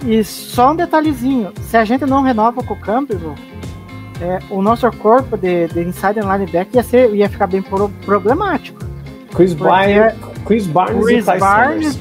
[0.05, 3.35] E só um detalhezinho: se a gente não renova com o Campbell,
[4.21, 8.90] é, o nosso corpo de, de inside linebacker ia, ser, ia ficar bem pro, problemático.
[9.33, 10.13] Chris, Barnes,
[10.45, 11.99] Chris Barnes Chris e Ty Barnes, Summers.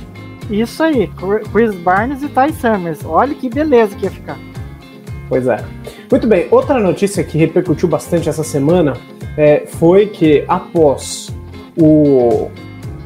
[0.50, 1.10] Isso aí,
[1.52, 2.98] Chris Barnes e Ty Summers.
[3.04, 4.38] Olha que beleza que ia ficar.
[5.28, 5.58] Pois é.
[6.10, 8.94] Muito bem, outra notícia que repercutiu bastante essa semana
[9.36, 11.32] é, foi que após
[11.78, 12.48] o,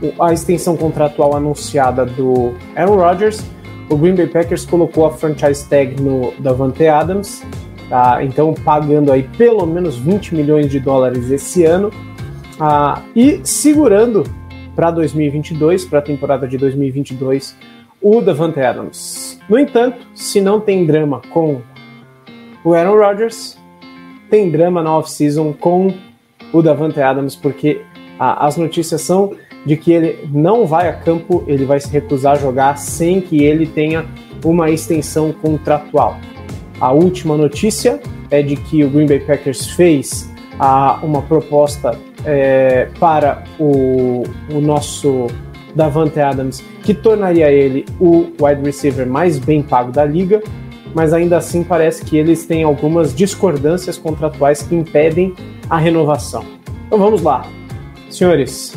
[0.00, 3.44] o- a extensão contratual anunciada do Aaron Rodgers,
[3.90, 7.44] o Green Bay Packers colocou a franchise tag no Davante Adams,
[7.90, 8.24] tá?
[8.24, 11.90] então pagando aí pelo menos 20 milhões de dólares esse ano
[12.60, 14.24] ah, e segurando
[14.74, 17.56] para 2022, para a temporada de 2022,
[18.00, 19.40] o Davante Adams.
[19.48, 21.62] No entanto, se não tem drama com
[22.64, 23.58] o Aaron Rodgers,
[24.30, 25.94] tem drama na off-season com
[26.52, 27.82] o Davante Adams, porque
[28.18, 32.34] ah, as notícias são de que ele não vai a campo, ele vai se recusar
[32.34, 34.04] a jogar sem que ele tenha
[34.44, 36.18] uma extensão contratual.
[36.80, 42.88] A última notícia é de que o Green Bay Packers fez ah, uma proposta eh,
[42.98, 45.26] para o, o nosso
[45.74, 50.42] Davante Adams, que tornaria ele o wide receiver mais bem pago da liga,
[50.94, 55.34] mas ainda assim parece que eles têm algumas discordâncias contratuais que impedem
[55.68, 56.44] a renovação.
[56.86, 57.44] Então vamos lá,
[58.08, 58.76] senhores.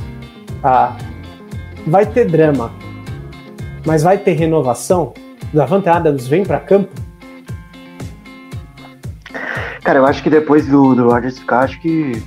[0.64, 0.98] Ah,
[1.86, 2.72] vai ter drama,
[3.86, 5.14] mas vai ter renovação.
[5.54, 6.90] Davante Adams vem para campo.
[9.84, 12.22] Cara, eu acho que depois do, do Rodgers ficar, acho que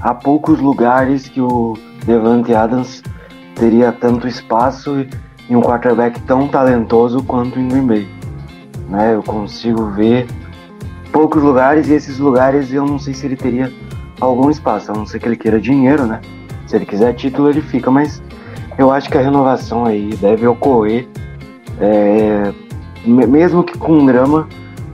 [0.00, 3.02] há poucos lugares que o Devante Adams
[3.54, 5.06] teria tanto espaço
[5.48, 8.08] e um quarterback tão talentoso quanto em Green Bay.
[8.88, 9.14] Né?
[9.14, 10.26] Eu consigo ver
[11.12, 13.72] poucos lugares e esses lugares eu não sei se ele teria
[14.20, 16.20] algum espaço, a não ser que ele queira dinheiro, né?
[16.66, 18.22] Se ele quiser título, ele fica, mas
[18.78, 21.06] eu acho que a renovação aí deve ocorrer,
[21.80, 22.52] é,
[23.04, 24.48] me- mesmo que com drama,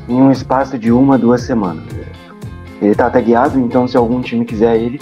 [0.08, 1.84] em um espaço de uma, duas semanas.
[2.82, 5.00] Ele tá tagueado, então se algum time quiser ele,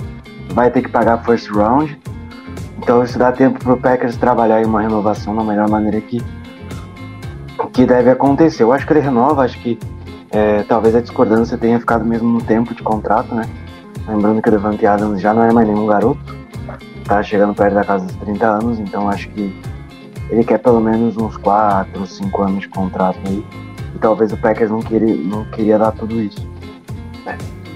[0.53, 1.99] vai ter que pagar first round.
[2.77, 6.23] Então isso dá tempo pro Packers trabalhar em uma renovação da melhor maneira que,
[7.73, 8.62] que deve acontecer.
[8.62, 9.79] Eu acho que ele renova, acho que
[10.31, 13.49] é, talvez a discordância tenha ficado mesmo no tempo de contrato, né?
[14.07, 16.37] Lembrando que o Devante Adams já não é mais nenhum garoto,
[17.05, 19.55] tá chegando perto da casa dos 30 anos, então acho que
[20.29, 23.45] ele quer pelo menos uns 4, 5 anos de contrato aí.
[23.95, 26.47] E talvez o Packers não queria, não queria dar tudo isso.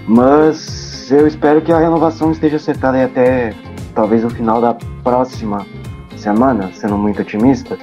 [0.06, 3.54] Mas eu espero que a renovação esteja acertada aí até
[3.94, 5.66] talvez o final da próxima
[6.16, 7.78] semana, sendo muito otimista.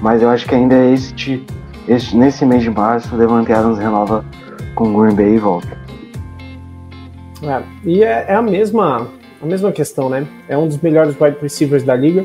[0.00, 1.44] Mas eu acho que ainda é este,
[1.88, 4.24] este nesse mês de março o Devante Adams renova
[4.74, 5.78] com o Green Bay e volta.
[7.42, 9.06] É, e é, é a mesma
[9.44, 10.26] a mesma questão, né?
[10.48, 12.24] É um dos melhores wide receivers da liga.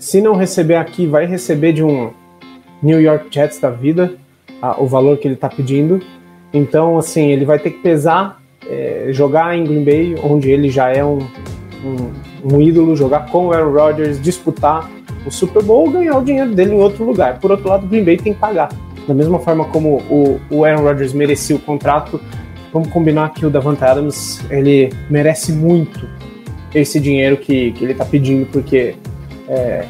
[0.00, 2.10] Se não receber aqui, vai receber de um
[2.82, 4.14] New York Jets da vida
[4.60, 6.00] ah, o valor que ele está pedindo.
[6.52, 10.90] Então, assim, ele vai ter que pesar, é, jogar em Green Bay, onde ele já
[10.90, 11.18] é um,
[11.84, 14.90] um, um ídolo, jogar com o Aaron Rodgers, disputar
[15.24, 17.38] o Super Bowl, ganhar o dinheiro dele em outro lugar.
[17.40, 18.68] Por outro lado, Green Bay tem que pagar.
[19.06, 22.20] Da mesma forma como o, o Aaron Rodgers merecia o contrato,
[22.72, 26.08] vamos combinar que o Davante Adams ele merece muito
[26.74, 28.94] esse dinheiro que, que ele está pedindo, porque
[29.48, 29.86] é,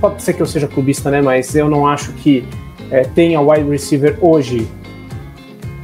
[0.00, 1.20] pode ser que eu seja clubista, né?
[1.20, 2.44] Mas eu não acho que
[2.90, 4.66] é, tenha wide receiver hoje,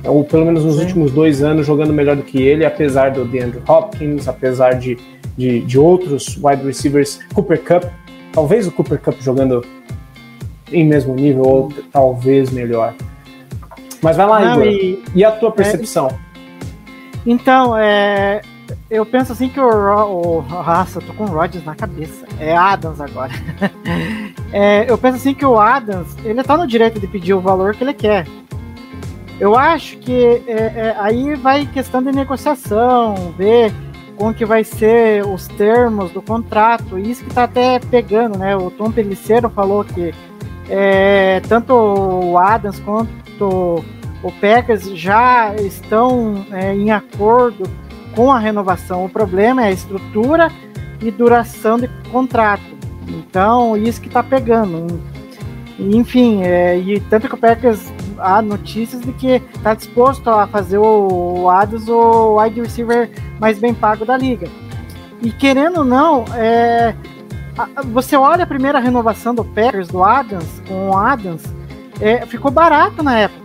[0.04, 3.60] ou pelo menos nos últimos dois anos, jogando melhor do que ele, apesar do DeAndre
[3.68, 4.98] Hopkins, apesar de,
[5.36, 7.84] de, de outros wide receivers, Cooper Cup,
[8.32, 9.64] talvez o Cooper Cup jogando
[10.72, 12.94] em mesmo nível, ou talvez melhor.
[14.02, 14.66] Mas vai lá, Não, Igor.
[14.66, 16.08] e- E a tua percepção?
[17.24, 18.40] Então, é,
[18.90, 22.26] eu penso assim que o, Ro- o Nossa, eu tô com o Rodgers na cabeça.
[22.40, 23.32] É Adams agora.
[24.54, 27.74] É, eu penso assim que o Adams, ele tá no direito de pedir o valor
[27.74, 28.26] que ele quer.
[29.42, 33.72] Eu acho que é, é, aí vai questão de negociação, ver
[34.16, 38.56] como que vai ser os termos do contrato, isso que tá até pegando, né?
[38.56, 40.14] O Tom Pelliceiro falou que
[40.70, 43.84] é, tanto o Adams quanto
[44.22, 47.68] o Packers já estão é, em acordo
[48.14, 49.04] com a renovação.
[49.04, 50.52] O problema é a estrutura
[51.00, 52.62] e duração de contrato.
[53.08, 55.02] Então, isso que está pegando.
[55.80, 57.90] Enfim, é, e tanto que o Packers
[58.22, 63.74] há notícias de que está disposto a fazer o Adams o wide receiver mais bem
[63.74, 64.48] pago da liga.
[65.20, 66.94] E querendo ou não, é,
[67.86, 71.42] você olha a primeira renovação do Packers, do Adams, com o Adams,
[72.00, 73.42] é, ficou barato na época.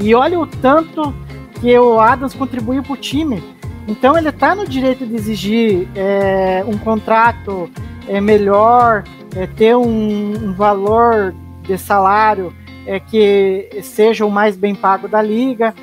[0.00, 1.14] E olha o tanto
[1.60, 3.42] que o Adams contribuiu para o time.
[3.86, 7.70] Então ele está no direito de exigir é, um contrato
[8.06, 12.52] é, melhor, é, ter um, um valor de salário
[12.88, 15.74] é, que seja o mais bem pago da liga.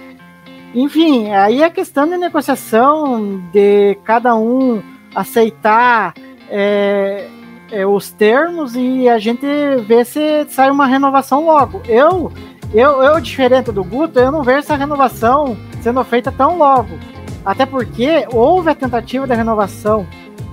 [0.74, 4.82] Enfim, aí é questão de negociação de cada um
[5.14, 6.16] aceitar
[6.50, 7.28] é,
[7.72, 9.46] é, os termos e a gente
[9.88, 11.80] ver se sai uma renovação logo.
[11.88, 12.32] Eu
[12.74, 16.98] eu, eu, diferente do Guto, eu não vejo essa renovação sendo feita tão logo.
[17.46, 20.06] Até porque houve a tentativa da renovação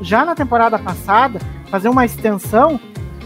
[0.03, 2.79] já na temporada passada, fazer uma extensão,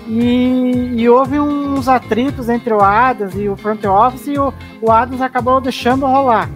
[0.07, 4.91] e, e houve uns atritos entre o Adams e o front office, e o, o
[4.91, 6.49] Adams acabou deixando rolar.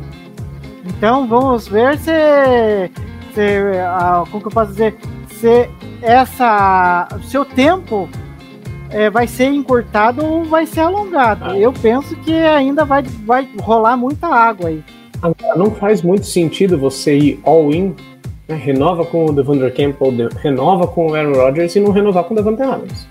[0.84, 2.90] Então vamos ver se,
[3.34, 4.96] se ah, como que eu posso dizer,
[5.28, 5.68] se
[6.02, 8.08] essa, seu tempo
[8.90, 11.44] é, vai ser encurtado ou vai ser alongado.
[11.44, 11.58] Ah.
[11.58, 14.82] Eu penso que ainda vai, vai rolar muita água aí.
[15.54, 17.94] Não faz muito sentido você ir all-in,
[18.48, 18.56] né?
[18.56, 22.36] renova com o Devondre Campbell, renova com o Aaron Rodgers e não renovar com o
[22.36, 23.06] Devante Adams.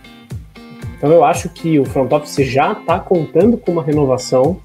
[1.00, 4.58] Então eu acho que o front office já está contando com uma renovação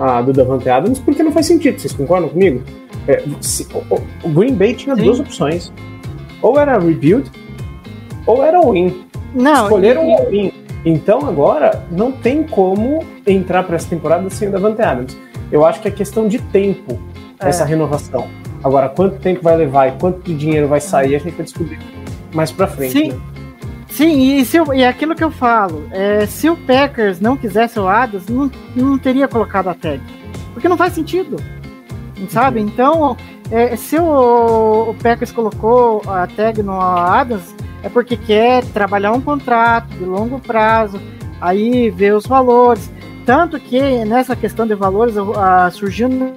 [0.00, 1.78] ah, do Devante Adams porque não faz sentido.
[1.78, 2.60] Vocês concordam comigo?
[3.06, 5.04] É, se, o, o, Green Bay tinha Sim.
[5.04, 5.72] duas opções.
[6.42, 7.30] Ou era rebuild
[8.26, 9.06] ou era all-in.
[9.32, 10.52] Não, Escolheram o all-in.
[10.84, 15.16] Então agora não tem como entrar para essa temporada sem o Davante Adams.
[15.52, 16.98] Eu acho que é questão de tempo
[17.38, 17.48] é.
[17.48, 18.26] essa renovação.
[18.64, 21.78] Agora, quanto tempo vai levar e quanto de dinheiro vai sair, a gente vai descobrir
[22.34, 22.92] mais para frente.
[22.92, 23.12] Sim.
[23.12, 23.35] Né?
[23.96, 27.80] Sim, e, se, e é aquilo que eu falo, é, se o Packers não quisesse
[27.80, 30.02] o Adams, não, não teria colocado a tag.
[30.52, 31.36] Porque não faz sentido.
[32.28, 32.60] Sabe?
[32.60, 32.66] Uhum.
[32.66, 33.16] Então,
[33.50, 39.20] é, se o, o Packers colocou a tag no Adams, é porque quer trabalhar um
[39.22, 41.00] contrato de longo prazo,
[41.40, 42.92] aí ver os valores.
[43.24, 46.32] Tanto que nessa questão de valores uh, surgiu na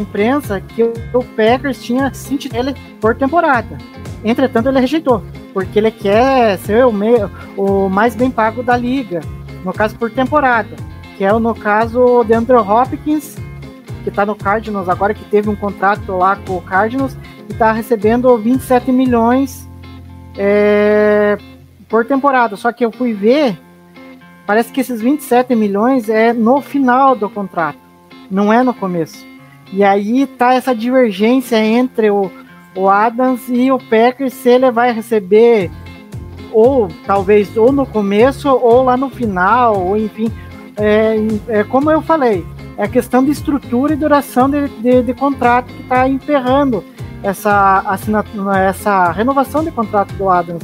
[0.00, 3.78] imprensa que o Packers tinha 20 dele por temporada.
[4.24, 5.22] Entretanto, ele rejeitou,
[5.58, 9.20] porque ele quer ser o, meio, o mais bem pago da liga,
[9.64, 10.68] no caso por temporada,
[11.16, 13.34] que é no caso o Andrew Hopkins,
[14.04, 17.16] que está no Cardinals agora, que teve um contrato lá com o Cardinals
[17.48, 19.68] e está recebendo 27 milhões
[20.36, 21.36] é,
[21.88, 22.54] por temporada.
[22.54, 23.58] Só que eu fui ver,
[24.46, 27.80] parece que esses 27 milhões é no final do contrato,
[28.30, 29.26] não é no começo.
[29.72, 32.30] E aí tá essa divergência entre o,
[32.78, 35.70] o Adams e o Packers, se ele vai receber
[36.52, 40.30] ou talvez ou no começo ou lá no final, ou enfim,
[40.76, 41.16] é,
[41.48, 42.44] é como eu falei,
[42.76, 46.84] é a questão de estrutura e duração de, de, de contrato que está emperrando
[47.22, 50.62] essa, assinatura, essa renovação de contrato do Adams.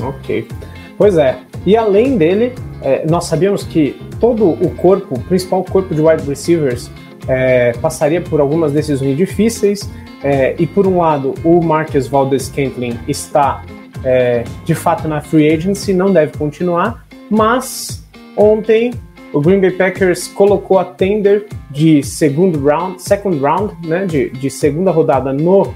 [0.00, 0.48] Ok.
[0.96, 1.38] Pois é.
[1.66, 6.90] E além dele, é, nós sabíamos que todo o corpo, principal corpo de wide receivers,
[7.28, 9.88] é, passaria por algumas decisões difíceis.
[10.22, 13.62] É, e por um lado, o Marcus Valdez Scantling está
[14.04, 17.04] é, de fato na free agency, não deve continuar.
[17.30, 18.06] Mas
[18.36, 18.92] ontem
[19.32, 24.50] o Green Bay Packers colocou a tender de segundo round, second round, né, de, de
[24.50, 25.74] segunda rodada no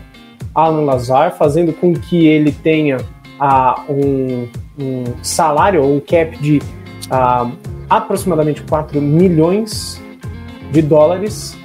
[0.54, 2.98] Alan Lazar, fazendo com que ele tenha
[3.40, 6.58] uh, um, um, salário ou um cap de
[7.10, 7.50] uh,
[7.88, 10.00] aproximadamente 4 milhões
[10.70, 11.56] de dólares.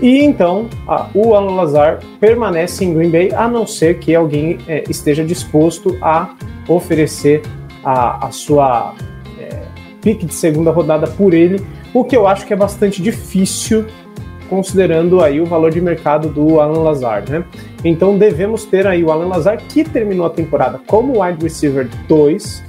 [0.00, 4.58] E então uh, o Alan Lazar permanece em Green Bay, a não ser que alguém
[4.68, 6.34] eh, esteja disposto a
[6.68, 7.42] oferecer
[7.82, 8.94] a, a sua
[10.06, 11.60] pique de segunda rodada por ele,
[11.92, 13.84] o que eu acho que é bastante difícil
[14.48, 17.44] considerando aí o valor de mercado do Alan Lazard, né?
[17.84, 22.62] Então devemos ter aí o Alan Lazard que terminou a temporada como wide receiver 2,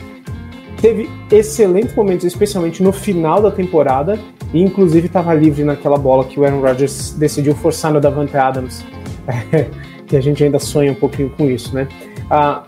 [0.82, 4.20] teve excelentes momentos, especialmente no final da temporada,
[4.54, 8.86] e inclusive estava livre naquela bola que o Aaron Rodgers decidiu forçar no Davante Adams,
[10.08, 11.88] que a gente ainda sonha um pouquinho com isso, né?
[12.30, 12.64] Ah,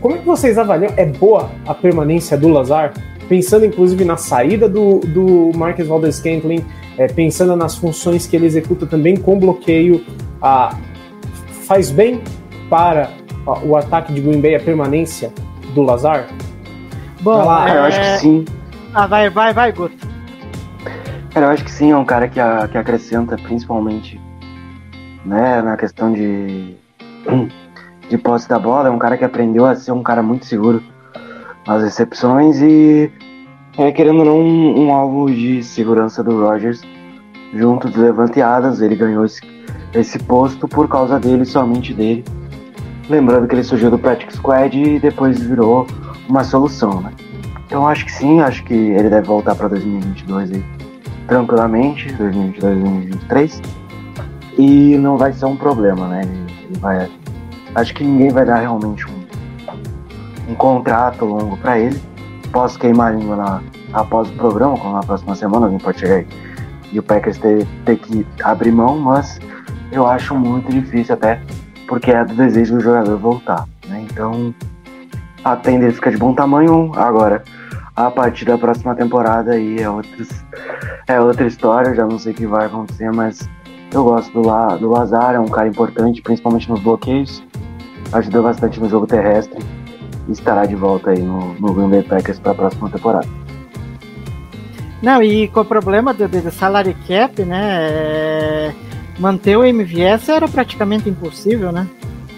[0.00, 0.92] como é que vocês avaliam?
[0.96, 2.92] É boa a permanência do Lazar?
[3.32, 6.62] pensando inclusive na saída do, do Marcus Valdez Scantling,
[6.98, 10.04] é, pensando nas funções que ele executa também com bloqueio,
[10.42, 10.76] ah,
[11.66, 12.20] faz bem
[12.68, 13.10] para
[13.64, 15.32] o ataque de Green Bay a permanência
[15.74, 16.28] do Lazar?
[17.22, 17.78] Bom, lá, é...
[17.78, 18.44] eu acho que sim.
[18.92, 19.96] Ah, vai, vai, vai, Guto.
[21.30, 24.20] Cara, eu acho que sim, é um cara que, a, que acrescenta principalmente
[25.24, 26.76] né, na questão de,
[28.10, 30.82] de posse da bola, é um cara que aprendeu a ser um cara muito seguro
[31.66, 33.10] nas recepções e
[33.78, 36.82] é, querendo ou não, um, um, alvo de segurança do Rogers
[37.54, 38.82] junto do Levanteadas.
[38.82, 39.40] Ele ganhou esse,
[39.94, 42.24] esse posto por causa dele, somente dele.
[43.08, 45.86] Lembrando que ele surgiu do Practice Squad e depois virou
[46.28, 47.12] uma solução, né?
[47.66, 50.64] Então acho que sim, acho que ele deve voltar para 2022 aí
[51.26, 53.62] tranquilamente, 2022, 2023.
[54.58, 56.22] E não vai ser um problema, né?
[56.22, 57.08] Ele vai,
[57.74, 59.22] acho que ninguém vai dar realmente um
[60.48, 62.00] um contrato longo para ele.
[62.52, 63.62] Posso queimar a língua na,
[63.92, 66.26] após o programa, como na próxima semana alguém pode chegar aí
[66.92, 69.40] e o Packers ter, ter que abrir mão, mas
[69.90, 71.40] eu acho muito difícil até
[71.88, 73.66] porque é do desejo do jogador voltar.
[73.88, 74.06] Né?
[74.10, 74.54] Então
[75.44, 76.92] a tender fica de bom tamanho.
[76.94, 77.42] Agora,
[77.94, 80.28] a partir da próxima temporada aí é outros,
[81.06, 83.48] é outra história, já não sei o que vai acontecer, mas
[83.92, 87.42] eu gosto do, La, do Lazar, é um cara importante, principalmente nos bloqueios.
[88.12, 89.62] Ajudou bastante no jogo terrestre
[90.28, 93.28] e estará de volta aí no, no Green Bay Packers para a próxima temporada.
[95.02, 97.88] Não, e com o problema do, do salary cap, né?
[97.90, 98.74] é,
[99.18, 101.88] manter o MVS era praticamente impossível, né?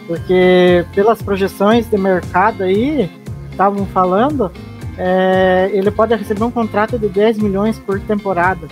[0.07, 3.11] Porque pelas projeções de mercado aí,
[3.51, 4.51] estavam falando,
[4.99, 8.69] é, ele pode receber um contrato de 10 milhões por temporada.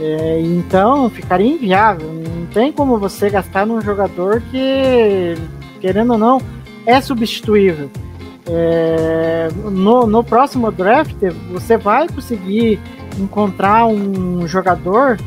[0.00, 2.10] É, então ficaria inviável.
[2.12, 5.34] Não tem como você gastar num jogador que,
[5.80, 6.40] querendo ou não,
[6.86, 7.90] é substituível.
[8.46, 11.16] É, no, no próximo draft,
[11.50, 12.78] você vai conseguir
[13.18, 15.18] encontrar um jogador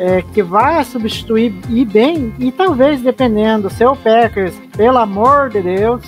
[0.00, 6.02] é, que vai substituir e bem, e talvez, dependendo, seu Packers, pelo amor de Deus,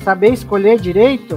[0.00, 1.36] saber escolher direito,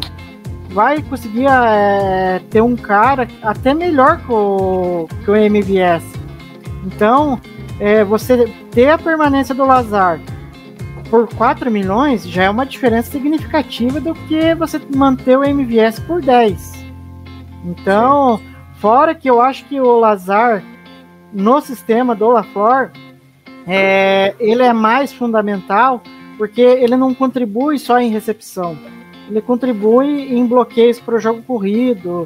[0.69, 6.03] vai conseguir é, ter um cara até melhor que o, que o MVS.
[6.83, 7.39] Então,
[7.79, 10.19] é, você ter a permanência do Lazar
[11.11, 16.23] por 4 milhões já é uma diferença significativa do que você manter o MVS por
[16.23, 16.85] 10.
[17.65, 18.41] Então,
[18.79, 20.63] fora que eu acho que o Lazar
[21.33, 22.91] no sistema do LaFleur,
[23.67, 26.01] é, ele é mais fundamental
[26.37, 28.77] porque ele não contribui só em recepção,
[29.29, 32.25] ele contribui em bloqueios para o jogo corrido,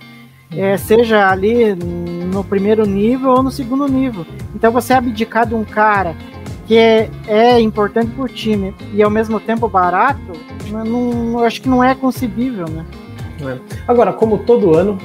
[0.52, 4.26] é, seja ali no primeiro nível ou no segundo nível.
[4.56, 6.16] Então você abdicar de um cara
[6.68, 10.32] que é, é importante para o time e ao mesmo tempo barato,
[10.70, 12.86] não, acho que não é concebível, né?
[13.42, 13.58] É.
[13.88, 14.98] Agora, como todo ano,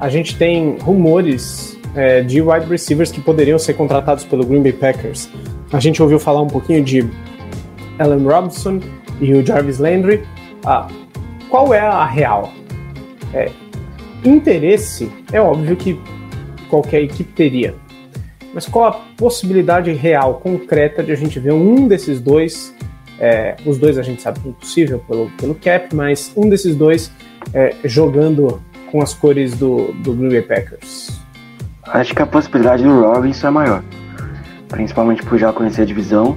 [0.00, 4.72] a gente tem rumores é, de wide receivers que poderiam ser contratados pelo Green Bay
[4.72, 5.28] Packers.
[5.72, 7.08] A gente ouviu falar um pouquinho de
[7.98, 8.80] Allen Robinson
[9.20, 10.22] e o Jarvis Landry.
[10.64, 10.88] Ah,
[11.48, 12.52] qual é a real?
[13.32, 13.50] É,
[14.24, 16.00] interesse é óbvio que
[16.68, 17.74] qualquer equipe teria.
[18.52, 22.72] Mas qual a possibilidade real, concreta, de a gente ver um desses dois?
[23.18, 26.74] É, os dois a gente sabe que é impossível pelo, pelo cap, mas um desses
[26.76, 27.10] dois
[27.52, 31.23] é, jogando com as cores do, do Green Bay Packers.
[31.88, 33.84] Acho que a possibilidade do Robinson é maior.
[34.68, 36.36] Principalmente por já conhecer a divisão.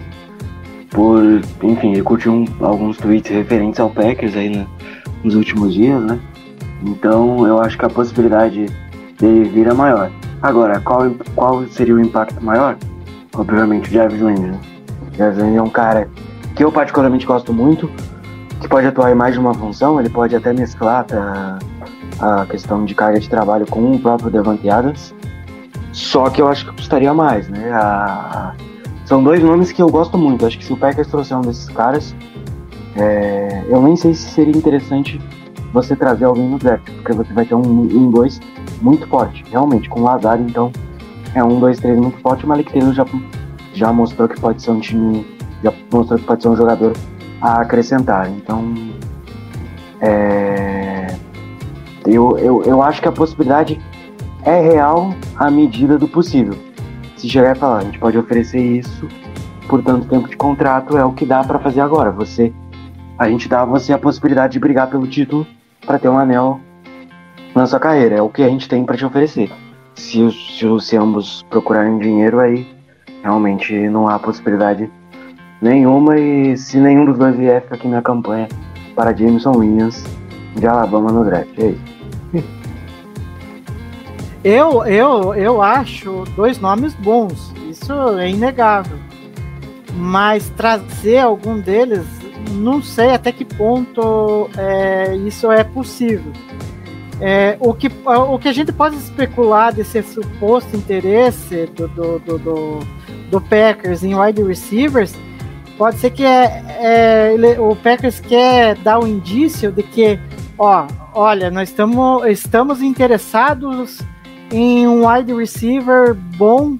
[0.91, 4.68] Por, enfim, ele curtiu um, alguns tweets referentes ao Packers aí né,
[5.24, 6.20] nos últimos dias, né?
[6.84, 8.68] Então eu acho que a possibilidade
[9.20, 10.12] dele vir é maior.
[10.41, 12.78] Agora, qual, qual seria o impacto maior?
[13.36, 14.52] Obviamente o Jarvis Landry.
[14.52, 14.60] Né?
[15.18, 16.10] Jarvis Landry é um cara
[16.56, 17.89] que eu particularmente gosto muito,
[18.60, 21.60] que pode atuar em mais de uma função, ele pode até mesclar a,
[22.20, 25.14] a questão de carga de trabalho com o próprio Devante Adams.
[25.98, 27.72] Só que eu acho que custaria mais, né?
[27.74, 28.54] A...
[29.04, 30.45] São dois nomes que eu gosto muito.
[30.45, 32.16] Acho que se o Packers trouxer um desses caras,
[32.95, 33.66] é...
[33.68, 35.20] eu nem sei se seria interessante
[35.74, 37.64] você trazer alguém no draft, porque você vai ter um
[38.12, 40.72] 1-2 um, muito forte, realmente, com o Lazar, então
[41.34, 42.45] é um 2-3 muito forte.
[42.45, 43.06] O Malik já,
[43.74, 45.26] já mostrou que pode ser um time,
[45.64, 46.93] já mostrou que pode ser um jogador
[47.41, 48.30] a acrescentar.
[48.30, 48.72] Então,
[50.00, 51.08] é...
[52.06, 53.82] eu, eu, eu acho que a possibilidade
[54.48, 56.58] é real à medida do possível.
[57.18, 59.08] Se chegar e falar, a gente pode oferecer isso
[59.68, 62.12] por tanto tempo de contrato, é o que dá para fazer agora.
[62.12, 62.54] Você,
[63.20, 65.45] a gente dá a você a possibilidade de brigar pelo título
[65.86, 66.62] para ter um anel
[67.54, 68.16] na sua carreira.
[68.16, 69.52] É o que a gente tem para te oferecer.
[69.95, 72.66] Se se, se ambos procurarem dinheiro, aí
[73.22, 74.89] realmente não há possibilidade
[75.62, 76.18] nenhuma.
[76.18, 78.48] E se nenhum dos dois vier, fica aqui minha campanha
[78.95, 80.06] para Jameson Williams
[80.56, 81.60] de Alabama no draft.
[81.60, 81.97] É isso.
[84.50, 88.98] Eu, eu, eu acho dois nomes bons, isso é inegável.
[89.93, 92.06] Mas trazer algum deles,
[92.54, 96.32] não sei até que ponto é, isso é possível.
[97.20, 102.38] É, o, que, o que a gente pode especular desse suposto interesse do, do, do,
[102.38, 102.80] do,
[103.30, 105.14] do Packers em wide receivers
[105.78, 110.18] pode ser que é, é o Packers quer dar o um indício de que,
[110.58, 114.02] ó, olha, nós tamo, estamos interessados
[114.52, 116.78] em um wide receiver bom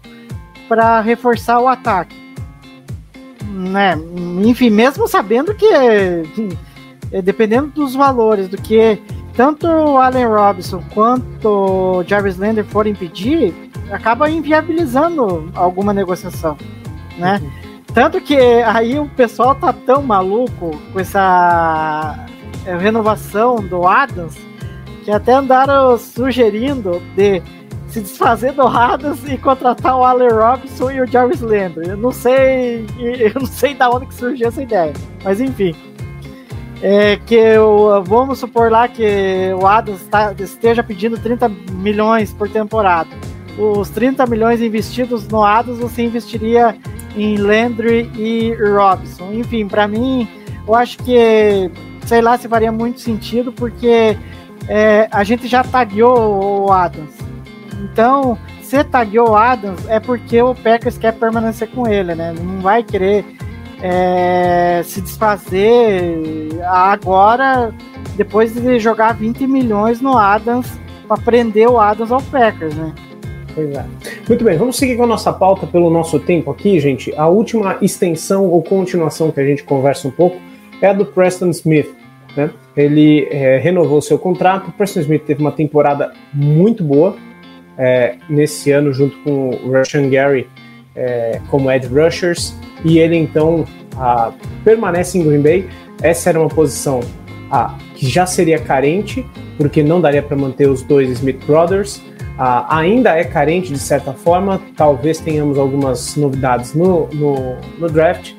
[0.68, 2.16] para reforçar o ataque.
[3.44, 3.98] Né?
[4.46, 9.02] Enfim, mesmo sabendo que, é, dependendo dos valores, do que
[9.36, 13.54] tanto o Allen Robinson quanto o Jarvis Lander forem pedir,
[13.92, 16.58] acaba inviabilizando alguma negociação,
[17.18, 17.40] né?
[17.42, 17.68] Uhum.
[17.94, 22.26] Tanto que aí o pessoal tá tão maluco com essa
[22.66, 24.36] é, renovação do Adams
[25.08, 27.42] que até andaram sugerindo de
[27.88, 31.88] se desfazer do Adams e contratar o Allen Robinson e o Jarvis Landry.
[31.88, 34.92] Eu não sei, eu não sei da onde que surgiu essa ideia,
[35.24, 35.74] mas enfim.
[36.82, 42.50] É que eu, vamos supor lá que o Adams tá, esteja pedindo 30 milhões por
[42.50, 43.10] temporada.
[43.58, 46.76] os 30 milhões investidos no Adams, você investiria
[47.16, 49.32] em Landry e Robson.
[49.32, 50.28] Enfim, para mim,
[50.68, 51.72] eu acho que,
[52.06, 54.18] sei lá se faria muito sentido, porque
[54.68, 57.16] é, a gente já tagueou o Adams.
[57.84, 62.34] Então, se tagueou o Adams, é porque o Packers quer permanecer com ele, né?
[62.38, 63.24] Não vai querer
[63.82, 67.74] é, se desfazer agora,
[68.16, 70.68] depois de jogar 20 milhões no Adams
[71.08, 72.94] para prender o Adams ao Packers, né?
[73.54, 73.86] Pois é.
[74.28, 77.14] Muito bem, vamos seguir com a nossa pauta pelo nosso tempo aqui, gente.
[77.16, 80.38] A última extensão ou continuação que a gente conversa um pouco
[80.82, 81.88] é a do Preston Smith.
[82.38, 82.52] Né?
[82.76, 84.70] Ele é, renovou seu contrato.
[84.70, 87.16] O Preston Smith teve uma temporada muito boa
[87.76, 90.48] é, nesse ano, junto com o Russian Gary
[90.96, 93.66] é, como Ed Rushers, e ele então
[93.96, 94.32] a,
[94.64, 95.70] permanece em Green Bay.
[96.02, 97.00] Essa era uma posição
[97.50, 99.26] a, que já seria carente,
[99.58, 102.00] porque não daria para manter os dois Smith Brothers.
[102.70, 108.34] ainda é carente de certa forma, talvez tenhamos algumas novidades no, no, no draft.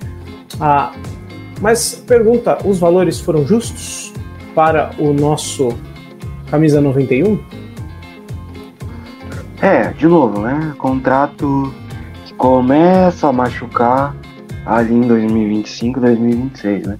[1.60, 4.12] Mas pergunta: os valores foram justos
[4.54, 5.76] para o nosso
[6.50, 7.38] camisa 91?
[9.60, 10.74] É, de novo, né?
[10.78, 11.74] Contrato
[12.24, 14.14] que começa a machucar
[14.64, 16.98] ali em 2025, 2026, né?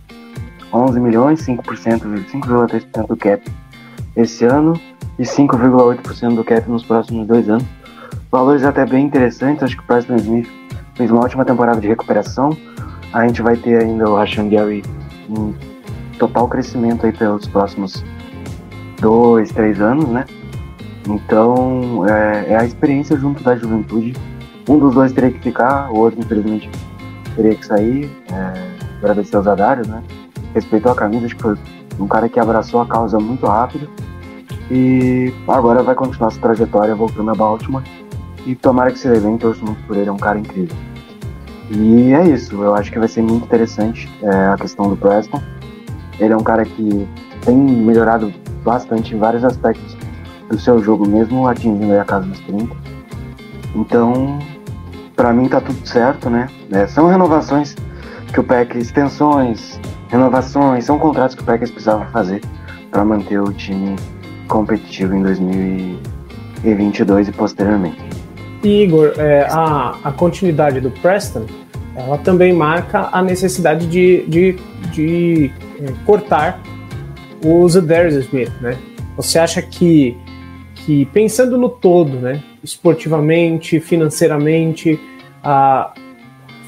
[0.73, 3.43] 11 milhões, 5%, 5,3% do cap
[4.17, 4.79] esse ano
[5.19, 7.65] e 5,8% do cap nos próximos dois anos.
[8.31, 10.49] Valores até bem interessantes, acho que o Preston Smith
[10.95, 12.57] fez uma ótima temporada de recuperação.
[13.13, 14.83] A gente vai ter ainda o Rashan Gary
[15.29, 15.55] em
[16.19, 18.05] total crescimento aí pelos próximos
[19.01, 20.25] dois, três anos, né?
[21.09, 24.15] Então, é, é, a experiência junto da juventude.
[24.69, 26.71] Um dos dois teria que ficar, o outro, infelizmente,
[27.35, 28.11] teria que sair.
[28.31, 30.03] É, agradecer aos Adários, né?
[30.55, 31.57] Respeitou a camisa, acho que foi
[31.99, 33.89] um cara que abraçou a causa muito rápido.
[34.71, 37.83] E agora vai continuar essa trajetória voltando a Baltimore.
[38.45, 40.77] E tomara que se dê bem, torço muito por ele, é um cara incrível.
[41.71, 45.43] E é isso, eu acho que vai ser muito interessante é, a questão do Preston.
[46.19, 47.07] Ele é um cara que
[47.45, 48.33] tem melhorado
[48.65, 49.97] bastante em vários aspectos
[50.49, 52.75] do seu jogo, mesmo atingindo a casa dos 30.
[53.75, 54.39] Então,
[55.15, 56.49] para mim tá tudo certo, né?
[56.73, 57.77] É, são renovações
[58.33, 62.41] que o PEC, extensões, renovações, são contratos que o Packers precisava fazer
[62.91, 63.95] para manter o time
[64.49, 68.08] competitivo em 2022 e posteriormente.
[68.63, 71.47] E Igor, é, a, a continuidade do Preston,
[71.95, 74.57] ela também marca a necessidade de, de,
[74.93, 75.51] de
[75.81, 76.61] é, cortar
[77.45, 78.77] o Zedarius Smith, né?
[79.17, 80.17] Você acha que
[80.89, 84.99] que pensando no todo, né, esportivamente, financeiramente,
[85.45, 85.93] ah,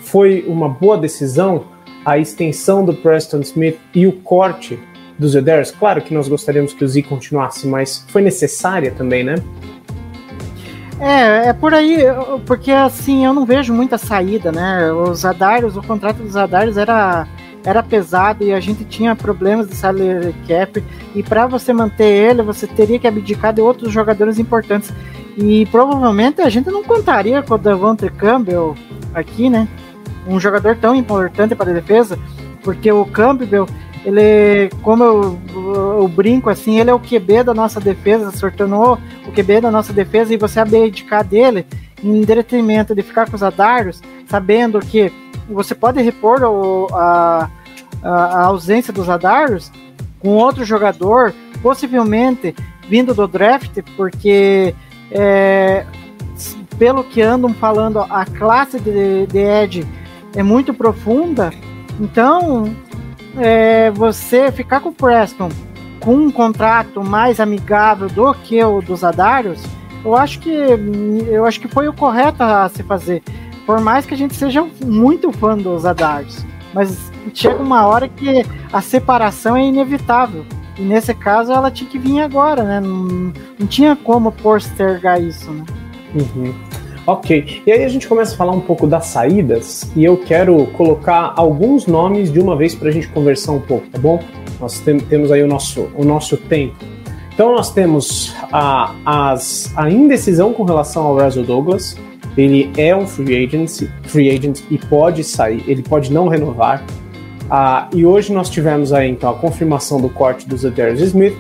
[0.03, 1.64] foi uma boa decisão
[2.05, 4.78] a extensão do Preston Smith e o corte
[5.18, 5.70] dos Eders.
[5.70, 9.36] Claro que nós gostaríamos que o Z continuasse, mas foi necessária também, né?
[11.01, 11.96] É, é por aí,
[12.46, 14.92] porque assim, eu não vejo muita saída, né?
[14.92, 17.26] Os Adarios, o contrato dos Adarios era
[17.62, 20.82] era pesado e a gente tinha problemas de salary cap
[21.14, 24.90] e para você manter ele você teria que abdicar de outros jogadores importantes
[25.36, 28.74] e provavelmente a gente não contaria com o Devontae Campbell
[29.14, 29.68] aqui, né?
[30.26, 32.18] Um jogador tão importante para a defesa,
[32.62, 33.66] porque o Campbell
[34.05, 35.38] ele, como eu,
[36.01, 39.70] eu, brinco assim, ele é o QB da nossa defesa, se tornou o QB da
[39.70, 41.66] nossa defesa e você abdicar dele
[42.03, 45.12] em detrimento de ficar com os Adários, sabendo que
[45.48, 47.51] você pode repor o, a,
[48.03, 49.70] a, ausência dos Adarius
[50.18, 52.55] com outro jogador, possivelmente
[52.88, 54.74] vindo do draft, porque
[55.11, 55.84] é,
[56.78, 59.86] pelo que andam falando, a classe de, de Ed
[60.34, 61.51] é muito profunda.
[62.01, 62.74] Então,
[63.37, 65.49] é, você ficar com o Preston
[66.01, 69.62] com um contrato mais amigável do que o dos Adarius,
[70.05, 73.22] eu acho que eu acho que foi o correto a se fazer.
[73.66, 76.45] Por mais que a gente seja muito fã dos Adars.
[76.72, 80.45] Mas chega uma hora que a separação é inevitável.
[80.78, 82.81] E nesse caso ela tinha que vir agora, né?
[82.81, 85.64] Não, não tinha como postergar isso, né?
[86.14, 86.55] Uhum.
[87.07, 87.62] Ok.
[87.66, 91.32] E aí a gente começa a falar um pouco das saídas e eu quero colocar
[91.36, 94.22] alguns nomes de uma vez para a gente conversar um pouco, tá bom?
[94.61, 96.76] Nós tem, temos aí o nosso, o nosso tempo.
[97.32, 101.96] Então nós temos a, as, a indecisão com relação ao Russell Douglas,
[102.36, 106.84] ele é um free agent, free agent e pode sair, ele pode não renovar.
[107.51, 111.36] Ah, e hoje nós tivemos aí então a confirmação do corte do Zedarius Smith,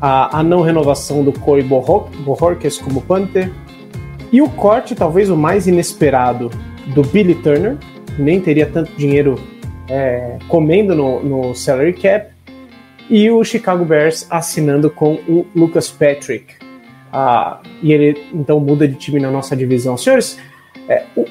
[0.00, 3.50] a, a não renovação do Corey Bohorquez como Panther,
[4.32, 6.50] e o corte talvez o mais inesperado
[6.94, 7.76] do Billy Turner,
[8.18, 9.36] nem teria tanto dinheiro
[9.88, 12.32] é, comendo no, no salary cap,
[13.10, 16.54] e o Chicago Bears assinando com o Lucas Patrick.
[17.12, 19.96] ah, e ele então muda de time na nossa divisão.
[19.96, 20.38] Senhores,
[20.88, 21.26] é, o-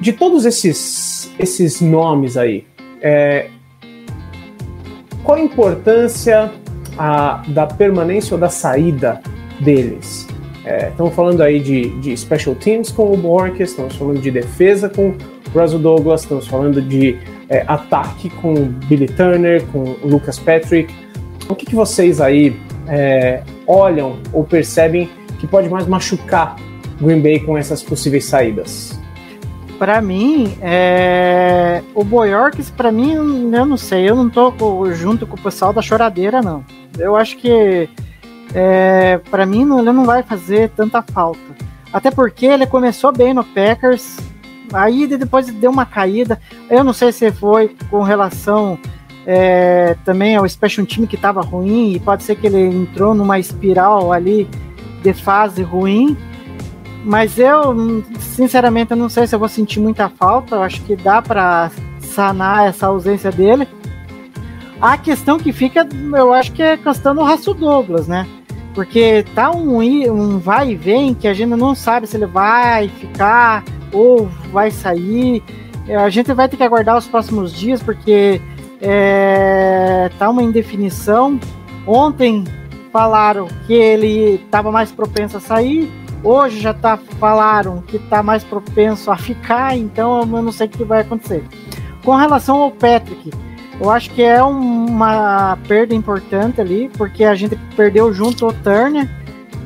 [0.00, 2.64] de todos esses, esses nomes aí,
[3.02, 3.48] é,
[5.22, 6.50] qual a importância
[6.96, 9.20] ah, da permanência ou da saída
[9.60, 10.23] deles?
[10.64, 14.88] É, estamos falando aí de, de special teams com o Borges, estamos falando de defesa
[14.88, 15.16] com o
[15.58, 20.92] Russell Douglas, estamos falando de é, ataque com o Billy Turner, com o Lucas Patrick.
[21.48, 22.56] O que, que vocês aí
[22.88, 26.56] é, olham ou percebem que pode mais machucar
[27.00, 28.98] Green Bay com essas possíveis saídas?
[29.78, 31.82] Pra mim, é...
[31.94, 33.12] o Boyorks, pra mim,
[33.52, 34.52] eu não sei, eu não tô
[34.92, 36.64] junto com o pessoal da choradeira, não.
[36.96, 37.88] Eu acho que,
[38.54, 39.18] é...
[39.30, 41.40] para mim, ele não vai fazer tanta falta.
[41.92, 44.16] Até porque ele começou bem no Packers,
[44.72, 46.40] aí depois deu uma caída.
[46.68, 48.78] Eu não sei se foi com relação
[49.26, 53.38] é, também ao Special Team que estava ruim, e pode ser que ele entrou numa
[53.38, 54.48] espiral ali
[55.02, 56.16] de fase ruim.
[57.04, 60.56] Mas eu, sinceramente, eu não sei se eu vou sentir muita falta.
[60.56, 63.68] Eu acho que dá para sanar essa ausência dele.
[64.80, 65.86] A questão que fica,
[66.16, 68.26] eu acho que é questão do Raço Douglas, né?
[68.74, 72.88] Porque tá um, um vai e vem que a gente não sabe se ele vai
[72.88, 75.42] ficar ou vai sair.
[75.86, 78.40] É, A gente vai ter que aguardar os próximos dias, porque
[78.82, 81.38] é, tá uma indefinição.
[81.86, 82.44] Ontem
[82.92, 85.90] falaram que ele estava mais propenso a sair.
[86.22, 90.70] Hoje já tá, falaram que tá mais propenso a ficar, então eu não sei o
[90.70, 91.44] que vai acontecer.
[92.02, 93.30] Com relação ao Patrick,
[93.80, 98.52] eu acho que é um- uma perda importante ali, porque a gente perdeu junto o
[98.52, 99.08] Turner,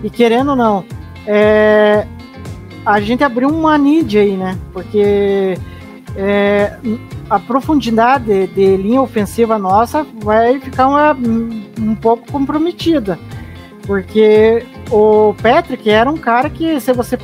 [0.02, 0.84] e querendo ou não,
[1.26, 2.06] é,
[2.86, 4.56] a gente abriu uma need aí, né?
[4.72, 5.58] Porque
[6.16, 6.76] é,
[7.30, 11.16] a profundidade de linha ofensiva nossa vai ficar uma-
[11.78, 13.18] um pouco comprometida.
[13.86, 17.16] Porque o Patrick era um cara que, se você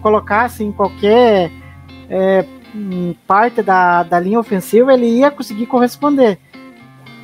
[0.00, 1.50] colocasse em qualquer
[2.10, 2.44] é,
[2.74, 6.38] hum, parte da, da linha ofensiva, ele ia conseguir corresponder.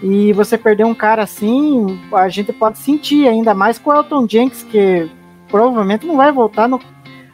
[0.02, 4.26] E você perder um cara assim, a gente pode sentir, ainda mais com o Elton
[4.28, 5.08] Jenks, que
[5.48, 6.80] provavelmente não vai voltar no.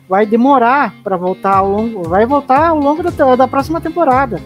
[0.08, 2.08] Vai demorar para voltar ao longo.
[2.08, 4.40] Vai voltar ao longo da, da próxima temporada.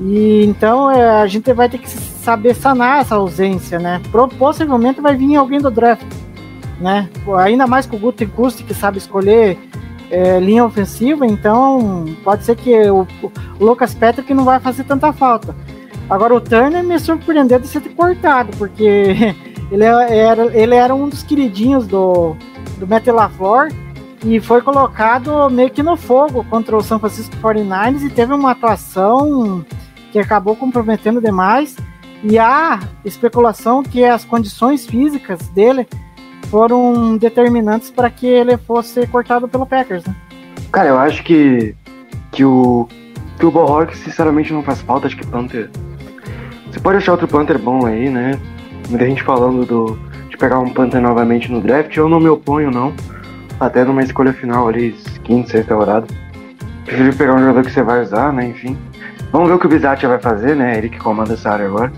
[0.00, 4.00] E então é, a gente vai ter que saber sanar essa ausência, né?
[4.10, 6.06] Pro- Possivelmente vai vir alguém do draft,
[6.80, 7.08] né?
[7.38, 9.58] Ainda mais com o Guto Custi que sabe escolher
[10.10, 15.12] é, linha ofensiva, então pode ser que o, o Lucas Patrick não vai fazer tanta
[15.12, 15.54] falta.
[16.08, 19.34] Agora o Turner me surpreendeu de ser cortado, porque
[19.70, 22.36] ele era, ele era um dos queridinhos do,
[22.78, 23.72] do Matt LaFleur
[24.24, 28.52] e foi colocado meio que no fogo contra o São Francisco 49ers e teve uma
[28.52, 29.64] atuação
[30.12, 31.76] que acabou comprometendo demais.
[32.22, 35.86] E há especulação que as condições físicas dele
[36.50, 40.04] foram determinantes para que ele fosse cortado pelo Packers.
[40.04, 40.14] Né?
[40.72, 41.74] Cara, eu acho que,
[42.32, 42.88] que o
[43.38, 45.70] que o Bohawk sinceramente não faz falta, acho que Panther.
[46.70, 48.38] Você pode achar outro Panther bom aí, né?
[48.88, 52.70] Muita gente falando do, de pegar um Panther novamente no draft, eu não me oponho
[52.70, 52.94] não.
[53.58, 54.92] Até numa escolha final ali,
[55.24, 56.06] quinta, sexta rodada.
[56.84, 58.46] Prefiro pegar um jogador que você vai usar, né?
[58.46, 58.76] Enfim.
[59.32, 60.78] Vamos ver o que o Bizatia vai fazer, né?
[60.78, 61.92] Ele que comanda essa área agora.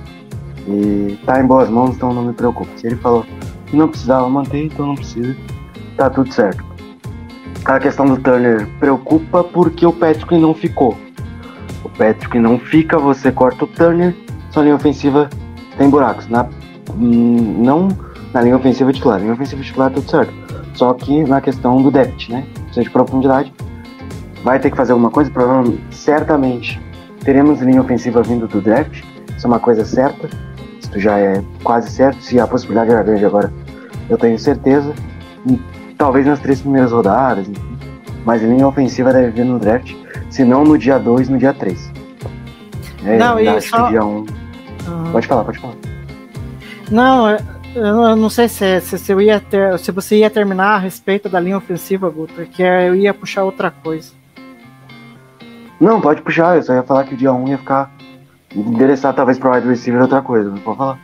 [0.66, 2.70] E tá em boas mãos, então não me preocupe.
[2.78, 3.26] Se ele falou
[3.70, 5.36] que não precisava manter, então não precisa.
[5.96, 6.64] Tá tudo certo.
[7.64, 10.96] A questão do Turner preocupa porque o Patrick não ficou.
[11.84, 14.14] O Patrick não fica, você corta o Turner,
[14.50, 15.28] sua linha ofensiva
[15.76, 16.28] tem buracos.
[16.28, 16.46] Na,
[16.94, 17.88] hum, não
[18.32, 19.18] na linha ofensiva titular.
[19.18, 20.32] Na linha ofensiva titular tudo certo.
[20.74, 22.46] Só que na questão do depth, né?
[22.54, 23.52] Precisa de profundidade.
[24.42, 25.30] Vai ter que fazer alguma coisa?
[25.30, 26.80] Provavelmente, certamente,
[27.24, 29.02] teremos linha ofensiva vindo do draft.
[29.36, 30.28] Isso é uma coisa certa.
[30.88, 32.22] Isso já é quase certo.
[32.22, 33.52] Se a possibilidade era grande agora,
[34.08, 34.92] eu tenho certeza.
[35.46, 35.58] E
[35.96, 37.78] talvez nas três primeiras rodadas, enfim.
[38.24, 39.94] Mas a linha ofensiva deve vir no draft,
[40.30, 41.90] se não no dia 2, no dia 3.
[43.04, 44.08] É, Não, e só- que dia 1.
[44.08, 44.26] Um...
[44.86, 45.12] Aham.
[45.12, 45.74] Pode falar, pode falar.
[46.90, 47.36] Não,
[47.74, 51.28] eu não sei se, se, se eu ia ter, se você ia terminar a respeito
[51.28, 54.12] da linha ofensiva, Guto, porque eu ia puxar outra coisa.
[55.80, 57.90] Não, pode puxar, eu só ia falar que o dia 1 um ia ficar
[58.54, 60.98] endereçado talvez pro wide receiver outra coisa, não pode falar.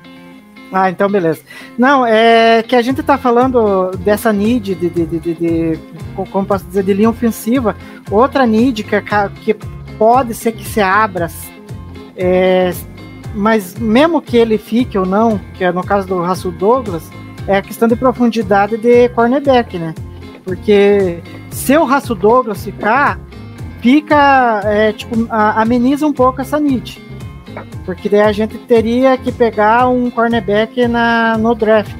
[0.73, 1.41] Ah, então beleza.
[1.79, 5.79] Não, é que a gente tá falando dessa need de, de, de, de, de-
[6.17, 7.77] co- como posso dizer, de linha ofensiva.
[8.11, 8.97] Outra need que,
[9.45, 9.55] que
[9.97, 11.29] pode ser que se abra,
[12.17, 12.73] é,
[13.35, 17.09] mas mesmo que ele fique ou não, que é no caso do Russell Douglas,
[17.47, 19.95] é a questão de profundidade de cornerback, né?
[20.45, 21.21] Porque
[21.51, 23.21] se o Russell Douglas ficar,
[23.81, 27.04] fica, é, tipo, ameniza um pouco essa need.
[27.85, 31.95] Porque daí a gente teria que pegar um cornerback na, no draft.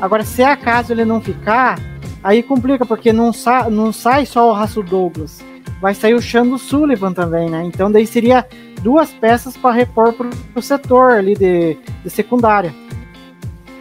[0.00, 1.80] Agora, se acaso ele não ficar,
[2.22, 5.40] aí complica, porque não, sa não sai só o Raço Douglas.
[5.80, 7.62] Vai sair o Xando Sullivan também, né?
[7.64, 8.46] Então daí seria
[8.82, 12.72] duas peças para repor pro, pro setor ali de, de secundária.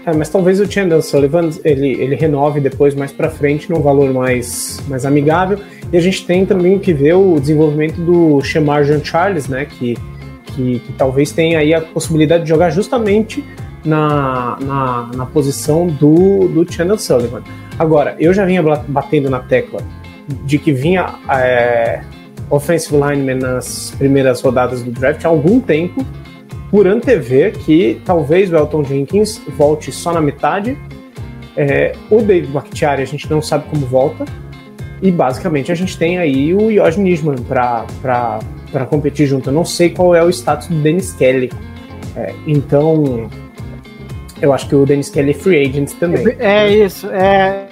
[0.06, 4.14] É, mas talvez o Chandler Sullivan ele, ele renove depois mais para frente num valor
[4.14, 5.58] mais, mais amigável.
[5.91, 9.66] E a gente tem também que ver o desenvolvimento do Shemar Jean Charles, né?
[9.66, 9.97] Que,
[10.56, 13.43] que, que, talvez tenha aí a possibilidade de jogar justamente
[13.84, 17.43] na, na, na posição do, do Chandler Sullivan.
[17.78, 19.82] Agora, eu já vinha batendo na tecla
[20.45, 22.01] de que vinha é,
[22.49, 26.06] offensive lineman nas primeiras rodadas do draft há algum tempo
[26.72, 30.78] por antever que talvez o Elton Jenkins volte só na metade.
[31.56, 34.26] É, o David Bakhtiari a gente não sabe como volta.
[35.02, 39.50] E basicamente a gente tem aí o Josh Nisman para competir junto.
[39.50, 41.52] Eu não sei qual é o status do Dennis Kelly.
[42.16, 43.30] É, então,
[44.41, 46.36] eu acho que o Dennis Kelly é free agent também.
[46.39, 47.08] É, é isso.
[47.08, 47.68] É...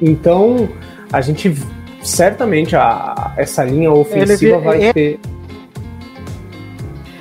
[0.00, 0.68] Então,
[1.12, 1.54] a gente
[2.02, 4.92] certamente a, essa linha ofensiva Ele, vai é...
[4.92, 5.18] ter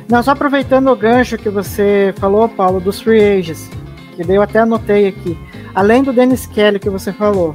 [0.10, 3.70] não, só aproveitando o gancho que você falou, Paulo, dos free agents,
[4.16, 5.38] que daí eu até anotei aqui.
[5.76, 7.54] Além do Dennis Kelly que você falou,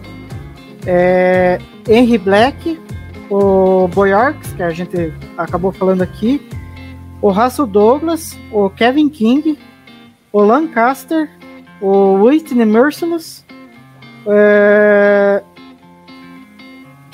[0.87, 2.81] é, Henry Black,
[3.31, 6.41] o Boyorks, que a gente acabou falando aqui,
[7.21, 9.59] o Russell Douglas, o Kevin King,
[10.33, 11.31] o Lancaster,
[11.81, 13.45] o Whitney Merciless,
[14.27, 15.43] é...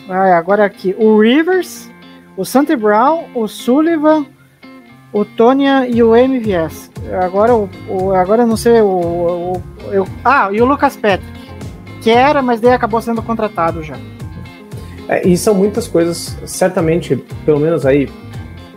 [0.08, 1.90] ah, agora aqui, o Rivers,
[2.36, 4.26] o Sante Brown, o Sullivan,
[5.12, 6.90] o Tonya e o MVS.
[7.22, 11.32] Agora, o, o agora não sei, o, o, eu, ah, e o Lucas Patrick,
[12.02, 13.96] que era, mas daí acabou sendo contratado já.
[15.09, 18.09] É, e são muitas coisas, certamente, pelo menos aí,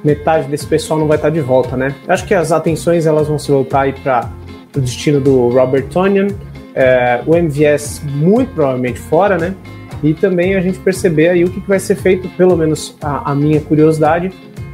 [0.03, 1.93] metade desse pessoal não vai estar de volta, né?
[2.07, 4.31] Acho que as atenções elas vão se voltar aí para
[4.75, 6.27] o destino do Robert Tonyan,
[6.73, 9.53] é, o MVS muito provavelmente fora, né?
[10.01, 13.31] E também a gente perceber aí o que, que vai ser feito, pelo menos a,
[13.31, 14.31] a minha curiosidade,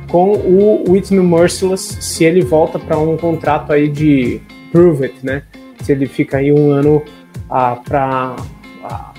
[0.09, 4.39] com o Whitney Merciless se ele volta para um contrato aí de
[4.71, 5.43] prove it, né?
[5.81, 7.03] Se ele fica aí um ano
[7.49, 8.35] ah, para
[8.83, 9.11] ah,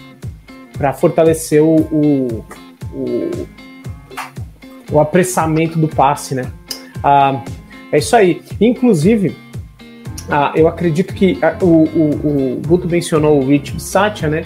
[0.79, 1.77] para fortalecer o,
[2.95, 3.47] o,
[4.93, 6.51] o, apressamento do passe, né?
[7.03, 7.43] Ah,
[7.91, 8.41] é isso aí.
[8.61, 9.37] Inclusive,
[10.31, 14.45] ah, eu acredito que ah, o, o, o Guto mencionou o Rich Satya, né?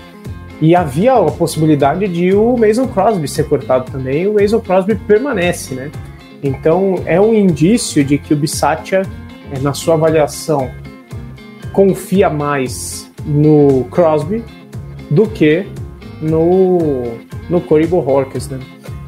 [0.60, 4.26] E havia a possibilidade de o Mason Crosby ser cortado também.
[4.26, 5.90] O Mason Crosby permanece, né?
[6.42, 9.02] Então, é um indício de que o Bissatia,
[9.52, 10.70] é, na sua avaliação,
[11.72, 14.42] confia mais no Crosby
[15.10, 15.66] do que
[16.22, 17.02] no,
[17.50, 18.58] no Corey Bohorquez, né?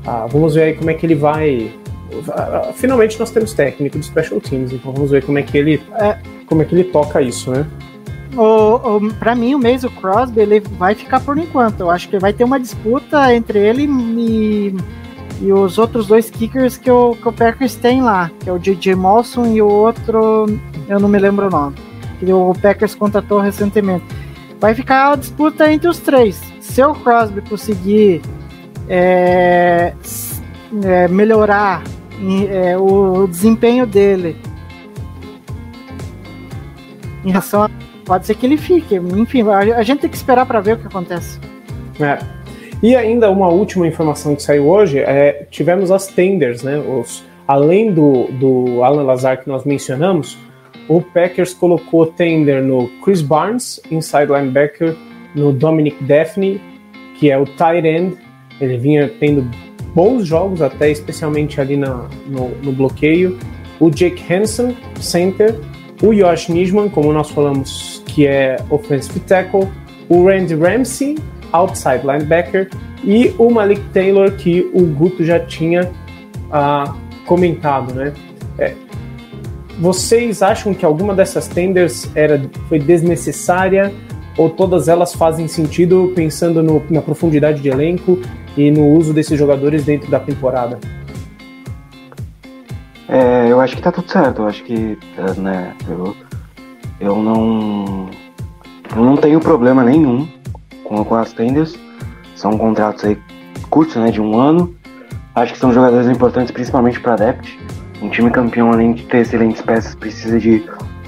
[0.07, 1.71] Ah, vamos ver aí como é que ele vai...
[2.29, 5.83] Ah, finalmente nós temos técnico de Special Teams, então vamos ver como é que ele,
[5.95, 7.67] é, como é que ele toca isso, né?
[8.37, 11.81] O, o, pra mim, o Mason Crosby ele vai ficar por enquanto.
[11.81, 14.75] Eu acho que vai ter uma disputa entre ele e
[15.41, 18.59] e os outros dois kickers que o, que o Packers tem lá, que é o
[18.59, 20.47] DJ Molson e o outro,
[20.89, 21.77] eu não me lembro o nome,
[22.19, 24.05] que o Packers contratou recentemente.
[24.61, 26.41] Vai ficar a disputa entre os três.
[26.61, 28.23] Se o Crosby conseguir
[28.89, 29.93] é,
[30.85, 31.83] é, melhorar
[32.51, 34.37] é, o, desempenho dele
[37.25, 37.71] em relação a,
[38.05, 38.97] pode ser que ele fique.
[38.97, 41.39] Enfim, a gente tem que esperar para ver o que acontece.
[42.01, 42.19] É.
[42.83, 46.79] E ainda uma última informação que saiu hoje é tivemos as tenders, né?
[46.79, 50.37] Os, além do, do Alan Lazar que nós mencionamos,
[50.89, 54.95] o Packers colocou tender no Chris Barnes, inside linebacker,
[55.35, 56.61] no Dominic Daphne,
[57.18, 58.16] que é o tight end.
[58.61, 59.49] Ele vinha tendo
[59.95, 63.39] bons jogos, até especialmente ali na, no, no bloqueio.
[63.80, 65.59] O Jake Hansen, center.
[66.03, 69.68] O Josh Nisman, como nós falamos, que é offensive tackle.
[70.09, 71.16] O Randy Ramsey,
[71.53, 72.68] outside linebacker,
[73.03, 75.91] e o Malik Taylor, que o Guto já tinha
[76.51, 76.95] ah,
[77.26, 78.12] comentado, né?
[79.75, 83.93] É, vocês acham que alguma dessas tenders era, foi desnecessária
[84.37, 88.18] ou todas elas fazem sentido pensando no, na profundidade de elenco
[88.57, 90.79] e no uso desses jogadores dentro da temporada?
[93.09, 94.43] É, eu acho que tá tudo certo.
[94.43, 94.99] Eu acho que,
[95.39, 96.16] né, eu,
[97.01, 98.11] eu não,
[98.97, 100.27] eu não tenho problema nenhum
[100.83, 101.79] com, com as tenders.
[102.35, 103.16] São contratos aí
[103.70, 104.75] curtos, né, de um ano.
[105.35, 107.59] Acho que são jogadores importantes, principalmente para Adept.
[108.03, 110.64] Um time campeão, além de ter excelentes peças, precisa de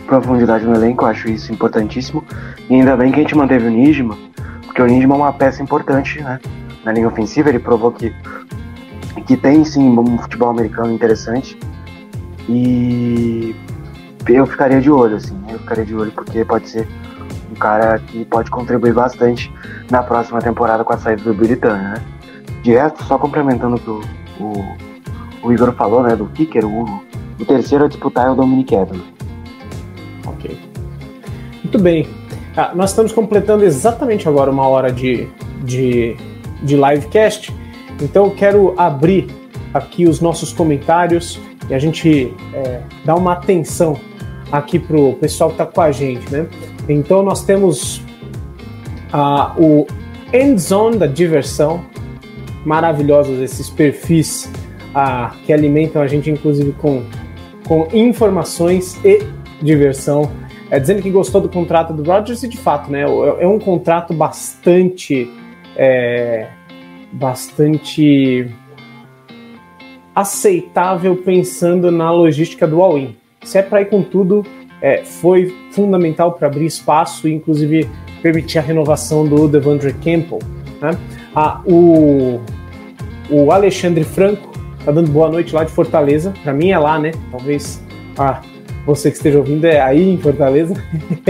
[0.07, 1.05] profundidade no elenco.
[1.05, 2.24] Acho isso importantíssimo.
[2.70, 4.16] E ainda bem que a gente manteve o Nijma,
[4.64, 6.41] porque o Nijma é uma peça importante, né,
[6.84, 7.49] na linha ofensiva.
[7.49, 8.14] Ele provou que
[9.26, 11.59] que tem sim um futebol americano interessante.
[12.49, 13.57] E
[14.28, 16.87] eu ficaria de olho, assim, eu ficaria de olho porque pode ser
[17.59, 19.53] cara que pode contribuir bastante
[19.91, 22.03] na próxima temporada com a saída do Turner, né?
[22.62, 24.76] De resto, só complementando o que o,
[25.47, 27.03] o, Igor falou, né, do kicker, o,
[27.39, 29.03] o terceiro a disputar é o Dominic Evans.
[30.27, 30.59] Ok.
[31.63, 32.09] Muito bem.
[32.57, 35.29] Ah, nós estamos completando exatamente agora uma hora de,
[35.63, 36.17] de,
[36.63, 37.55] de livecast.
[38.01, 39.29] Então eu quero abrir
[39.73, 41.39] aqui os nossos comentários
[41.69, 43.99] e a gente é, dar uma atenção
[44.51, 46.47] aqui pro pessoal que está com a gente, né?
[46.89, 48.01] Então nós temos
[49.13, 49.87] ah, o
[50.33, 51.85] Endzone da diversão,
[52.65, 54.51] maravilhosos esses perfis
[54.99, 57.03] ah, que alimentam a gente, inclusive com,
[57.69, 59.23] com informações e
[59.63, 60.33] diversão.
[60.71, 63.03] É, dizendo que gostou do contrato do Rodgers e de fato, né?
[63.03, 65.31] É, é um contrato bastante.
[65.77, 66.47] É,
[67.13, 68.51] bastante
[70.15, 73.15] aceitável pensando na logística do all-in.
[73.45, 74.45] Se é para ir com tudo,
[74.81, 77.89] é, foi fundamental para abrir espaço e, inclusive,
[78.23, 80.39] permitir a renovação do Devandre Campbell.
[80.81, 80.99] Né?
[81.35, 82.41] Ah, o,
[83.31, 84.56] o Alexandre Franco
[84.87, 86.32] tá dando boa noite lá de Fortaleza.
[86.45, 87.11] Para mim é lá, né?
[87.32, 87.82] Talvez
[88.16, 88.41] ah,
[88.87, 90.74] você que esteja ouvindo é aí em Fortaleza.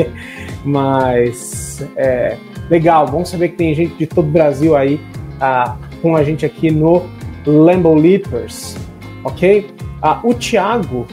[0.62, 2.36] Mas é
[2.68, 5.00] legal, bom saber que tem gente de todo o Brasil aí
[5.40, 7.04] ah, com a gente aqui no
[7.46, 8.76] Lambo Leapers,
[9.24, 9.68] ok?
[10.02, 11.06] Ah, o Thiago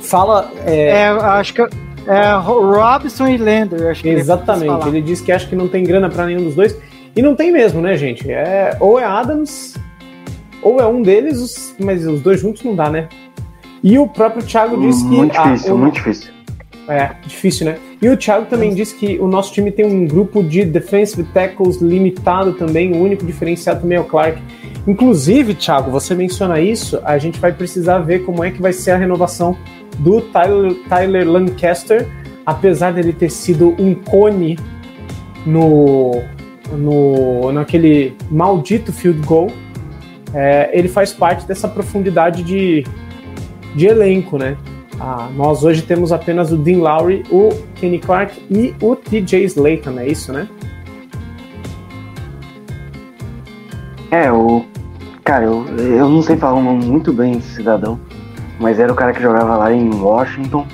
[0.00, 0.52] fala.
[0.64, 3.90] É, É, acho que é Robson e Lander.
[3.90, 6.78] Acho que exatamente, ele diz que acha que não tem grana para nenhum dos dois.
[7.16, 8.30] E não tem mesmo, né, gente?
[8.30, 9.73] É, ou é Adams,
[10.64, 13.08] ou é um deles, mas os dois juntos não dá, né?
[13.82, 15.14] E o próprio Thiago disse que.
[15.14, 16.32] muito ah, difícil, o- muito difícil.
[16.88, 17.78] É, difícil, né?
[18.00, 21.80] E o Thiago também disse que o nosso time tem um grupo de defensive tackles
[21.80, 24.38] limitado também, o único diferenciado também é o Clark.
[24.86, 28.90] Inclusive, Thiago, você menciona isso, a gente vai precisar ver como é que vai ser
[28.90, 29.56] a renovação
[29.98, 32.06] do Tyler, Tyler Lancaster,
[32.44, 34.58] apesar dele ter sido um cone
[35.46, 36.22] no,
[36.72, 39.50] no naquele maldito field goal,
[40.34, 42.84] é, ele faz parte dessa profundidade de,
[43.74, 44.56] de elenco, né?
[45.00, 49.98] Ah, nós hoje temos apenas o Dean Lowry, o Kenny Clark e o TJ Slayton,
[49.98, 50.48] é isso, né?
[54.10, 54.64] É, o.
[55.24, 57.98] Cara, eu, eu não sei falar muito bem desse cidadão,
[58.60, 60.66] mas era o cara que jogava lá em Washington,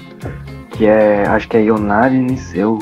[0.71, 1.25] que é.
[1.27, 2.79] Acho que é Ionaris, eu.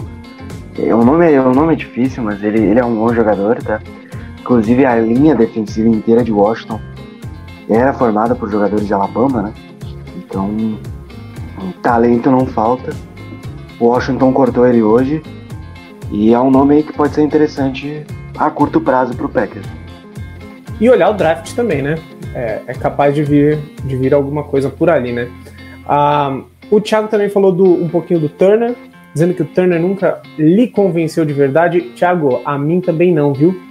[0.78, 3.80] O nome, é, o nome é difícil, mas ele, ele é um bom jogador, tá?
[4.48, 6.80] Inclusive a linha defensiva inteira de Washington
[7.68, 9.52] era formada por jogadores de Alabama, né?
[10.16, 10.78] Então,
[11.82, 12.96] talento não falta.
[13.78, 15.22] Washington cortou ele hoje
[16.10, 18.06] e é um nome que pode ser interessante
[18.38, 19.66] a curto prazo pro Packers.
[20.80, 21.96] E olhar o draft também, né?
[22.34, 25.28] É, é capaz de vir, de vir alguma coisa por ali, né?
[25.86, 26.40] Ah,
[26.70, 28.74] o Thiago também falou do, um pouquinho do Turner,
[29.12, 31.82] dizendo que o Turner nunca lhe convenceu de verdade.
[31.94, 33.67] Thiago, a mim também não, viu?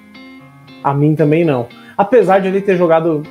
[0.84, 1.67] A mim também não.
[1.97, 3.23] Apesar de ele ter jogado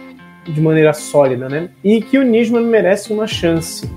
[0.44, 1.68] de maneira sólida, né?
[1.82, 3.88] E que o Nisman merece uma chance.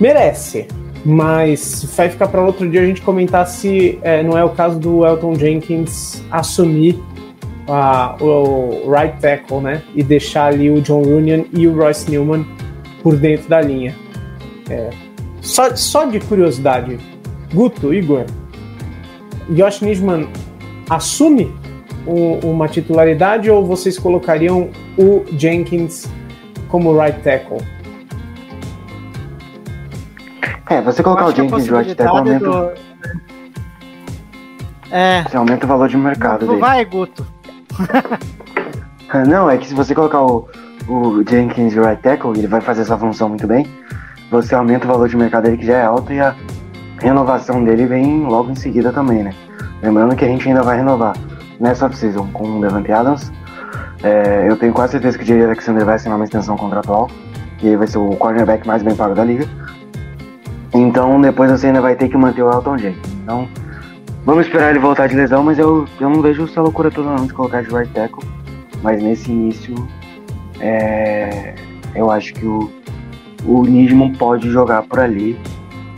[0.00, 0.66] Merece,
[1.04, 4.78] mas vai ficar para outro dia a gente comentar se é, não é o caso
[4.78, 7.00] do Elton Jenkins assumir
[7.68, 9.82] a- o right tackle, né?
[9.94, 12.46] E deixar ali o John Runyan e o Royce Newman
[13.02, 13.94] por dentro da linha.
[14.68, 14.90] É,
[15.40, 16.98] só, só de curiosidade,
[17.54, 18.24] Guto, Igor,
[19.50, 20.28] Josh Nisman
[20.90, 21.50] assume
[22.06, 26.08] um- uma titularidade ou vocês colocariam o Jenkins
[26.68, 27.58] como right tackle?
[30.68, 32.70] É, você colocar o Jenkins de right tackle aumenta, do-
[34.90, 36.60] É, você aumenta o valor de mercado dele.
[36.60, 37.26] vai, Guto.
[39.08, 40.48] Ah, Não, é que se você colocar o,
[40.88, 43.66] o Jenkins de right tackle, ele vai fazer essa função muito bem,
[44.30, 46.34] você aumenta o valor de mercado dele que já é alto e a
[47.00, 49.32] renovação dele vem logo em seguida também, né?
[49.82, 51.14] Lembrando que a gente ainda vai renovar
[51.60, 53.32] nessa off-season com o Devante Adams.
[54.02, 57.10] É, eu tenho quase certeza que o Jerry Alexander vai assinar uma extensão contratual,
[57.62, 59.46] e aí vai ser o cornerback mais bem pago da liga.
[60.74, 63.12] Então depois você ainda vai ter que manter o Elton Jenkins.
[63.22, 63.48] Então
[64.24, 67.26] vamos esperar ele voltar de lesão, mas eu, eu não vejo essa loucura toda não
[67.26, 68.24] de colocar de right tackle.
[68.82, 69.74] Mas nesse início,
[70.60, 71.54] é,
[71.94, 72.70] eu acho que o,
[73.46, 75.38] o Nisman pode jogar por ali.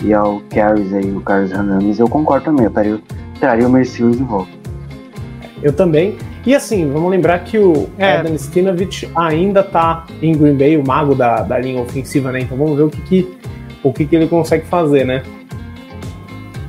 [0.03, 2.67] E ao Carries aí, o Carlos Hernandez, eu concordo também.
[2.67, 3.01] Eu traria,
[3.41, 4.58] traria o Mercedes de volta.
[5.63, 6.17] Eu também.
[6.47, 8.19] E assim, vamos lembrar que o É.
[8.19, 12.41] Adam Stinovich ainda tá em Green Bay, o mago da, da linha ofensiva, né?
[12.41, 13.39] Então vamos ver o que, que,
[13.83, 15.23] o que, que ele consegue fazer, né?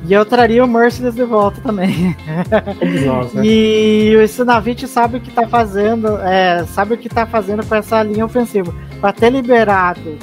[0.06, 2.16] E eu traria o Mercedes de volta também.
[3.06, 3.42] Nós, né?
[3.44, 7.74] E o Sinavich sabe o que tá fazendo, é, sabe o que tá fazendo com
[7.74, 8.74] essa linha ofensiva.
[9.00, 10.18] Pra ter liberado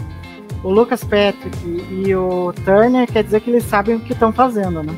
[0.62, 4.84] o Lucas Patrick e o Turner, quer dizer que eles sabem o que estão fazendo,
[4.84, 4.94] né?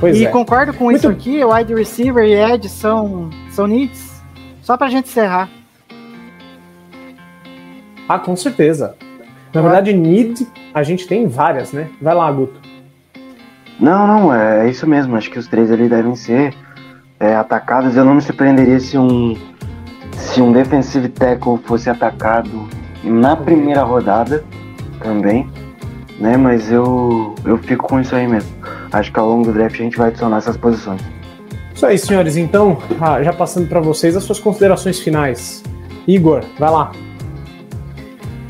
[0.00, 0.30] Pois e é.
[0.30, 4.22] concordo com Muito- isso aqui, o wide receiver e edge são, são needs.
[4.62, 5.48] Só pra gente encerrar.
[8.08, 8.96] Ah, com certeza.
[9.52, 11.88] Na verdade, need a gente tem várias, né?
[12.02, 12.60] Vai lá, Guto.
[13.78, 15.16] Não, não, é, é isso mesmo.
[15.16, 16.54] Acho que os três ali devem ser
[17.18, 17.96] é, atacados.
[17.96, 19.36] Eu não me surpreenderia se um
[20.16, 22.68] se um defensive tackle fosse atacado
[23.02, 24.44] na primeira rodada
[25.00, 25.48] também,
[26.20, 26.36] né?
[26.36, 28.53] Mas eu eu fico com isso aí mesmo.
[28.94, 31.00] Acho que ao longo do draft a gente vai adicionar essas posições.
[31.74, 32.36] Isso aí, senhores.
[32.36, 35.64] Então, ah, já passando para vocês as suas considerações finais.
[36.06, 36.92] Igor, vai lá.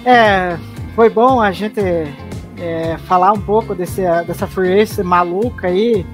[0.04, 0.58] É,
[0.94, 6.04] foi bom a gente é, falar um pouco desse, dessa free agency maluca aí.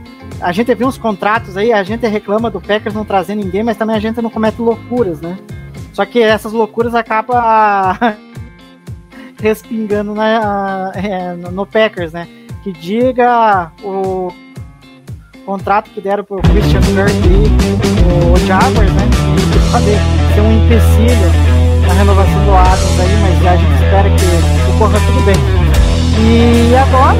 [0.40, 3.76] A gente viu uns contratos aí, a gente reclama do Packers não trazer ninguém, mas
[3.76, 5.36] também a gente não comete loucuras, né?
[5.92, 7.42] Só que essas loucuras acabam
[9.42, 12.28] respingando na, é, no no Packers, né?
[12.62, 14.32] Que diga o
[15.46, 19.08] contrato que deram pro Christian Kirk e o Jaguars, né?
[19.72, 19.86] Pode
[20.34, 25.24] ser um empecilho na renovação do Adams aí, mas a gente espera que ocorra tudo
[25.24, 25.60] bem.
[26.18, 27.16] E agora,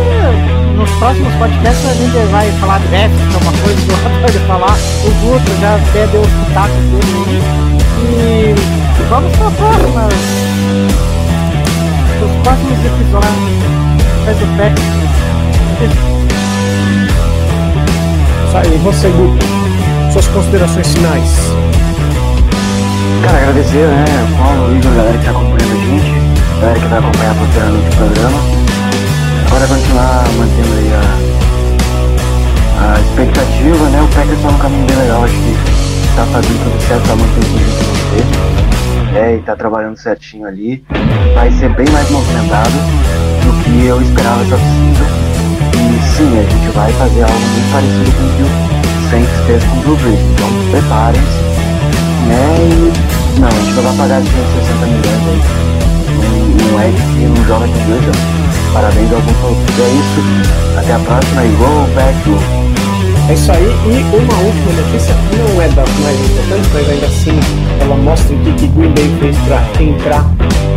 [0.77, 3.09] nos próximos podcasts, a gente vai falar de que é
[3.41, 4.77] uma coisa que eu pode falar.
[5.05, 7.43] O Guto já até deu os pitacos dele.
[8.03, 8.55] E
[9.09, 10.15] vamos para próximas.
[12.23, 13.81] Os próximos episódios.
[14.25, 15.10] Faz o pé.
[18.47, 19.47] Isso aí, você, Guto.
[20.13, 21.37] Suas considerações finais.
[23.23, 24.05] Cara, agradecer, né,
[24.37, 26.11] Paulo, Igor, a galera que tá acompanhando a gente,
[26.57, 28.39] a galera que vai acompanhar posteriormente o programa.
[29.47, 30.93] Agora continuar mantendo aí
[32.81, 34.03] a, a expectativa, né?
[34.03, 35.55] O Packers tá num caminho bem legal, acho que
[36.17, 40.47] tá fazendo tudo certo pra manter o time que não É, e tá trabalhando certinho
[40.47, 40.85] ali.
[41.35, 45.20] Vai ser bem mais movimentado do que eu esperava essa season.
[46.21, 49.65] E sim, a gente vai fazer algo muito parecido com o que o Saints fez
[49.65, 50.21] com o Drew Brees.
[50.21, 51.51] Então preparem-se
[52.29, 52.57] né?
[52.61, 55.41] E não, a gente não vai pagar 160 milhões aí.
[56.21, 58.19] Não, não é que não joga de dois anos.
[58.75, 59.57] Parabéns ao Buffalo.
[59.79, 60.79] É isso.
[60.79, 62.37] Até a próxima e go back to.
[63.31, 63.65] É isso aí.
[63.65, 67.41] E uma última notícia, não é das mais importantes, mas ainda assim
[67.81, 70.25] ela mostra o que, que Green Bay fez para entrar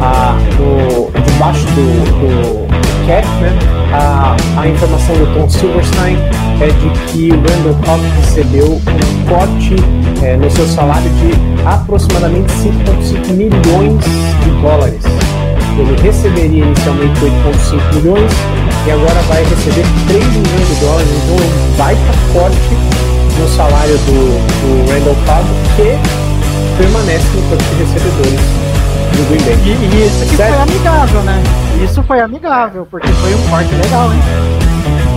[0.01, 2.62] ah, no, debaixo do, do
[3.07, 3.51] cap, né?
[3.93, 6.17] A, a informação do Tom Silverstein
[6.61, 9.75] é de que o Randall Cobb recebeu um corte
[10.23, 11.31] eh, no seu salário de
[11.65, 14.03] aproximadamente 5,5 milhões
[14.43, 15.03] de dólares.
[15.77, 18.31] Ele receberia inicialmente 8,5 milhões
[18.85, 22.01] e agora vai receber 3 milhões de dólares, então um baita
[22.33, 22.57] corte
[23.39, 28.72] no salário do, do Randall Cobb, que permanece no corpo de recebedores
[29.23, 29.57] do Green Bay.
[29.65, 31.43] E, e isso que foi amigável, né?
[31.83, 34.19] Isso foi amigável, porque foi um corte legal, hein?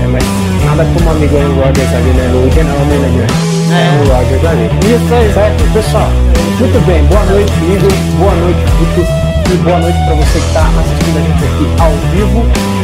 [0.02, 0.24] É, mas
[0.64, 2.30] nada como o amigo Aaron Rodgers ali, né?
[2.34, 3.26] O general manager.
[3.72, 3.88] É.
[3.88, 4.70] Aaron Rodgers ali.
[4.86, 5.32] Isso aí.
[5.32, 6.11] Certo, pessoal?
[6.59, 7.92] Muito bem, boa noite, Igor.
[8.18, 9.26] Boa noite, Guto.
[9.46, 12.42] E boa noite para você que está assistindo a gente aqui ao vivo.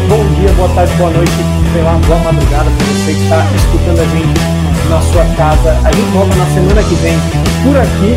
[0.09, 1.33] Bom dia, boa tarde, boa noite,
[1.73, 4.41] sei lá, boa madrugada para você que está escutando a gente
[4.89, 5.71] na sua casa.
[5.85, 7.19] A gente volta na semana que vem
[7.65, 8.15] por aqui,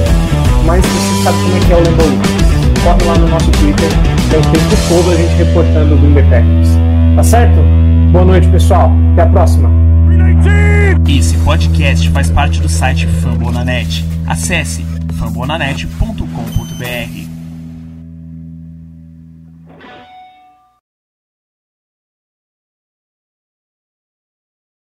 [0.65, 2.54] mas você sabe como é que é o Lembo
[2.85, 3.89] Corre lá no nosso Twitter,
[4.31, 6.23] é o tempo todo a gente reportando o Green Bay.
[7.15, 7.59] Tá certo?
[8.11, 8.91] Boa noite, pessoal.
[9.13, 9.71] Até a próxima.
[11.07, 14.05] Esse podcast faz parte do site Fambonanet.
[14.27, 14.85] Acesse
[15.17, 17.24] fambonanet.com.br.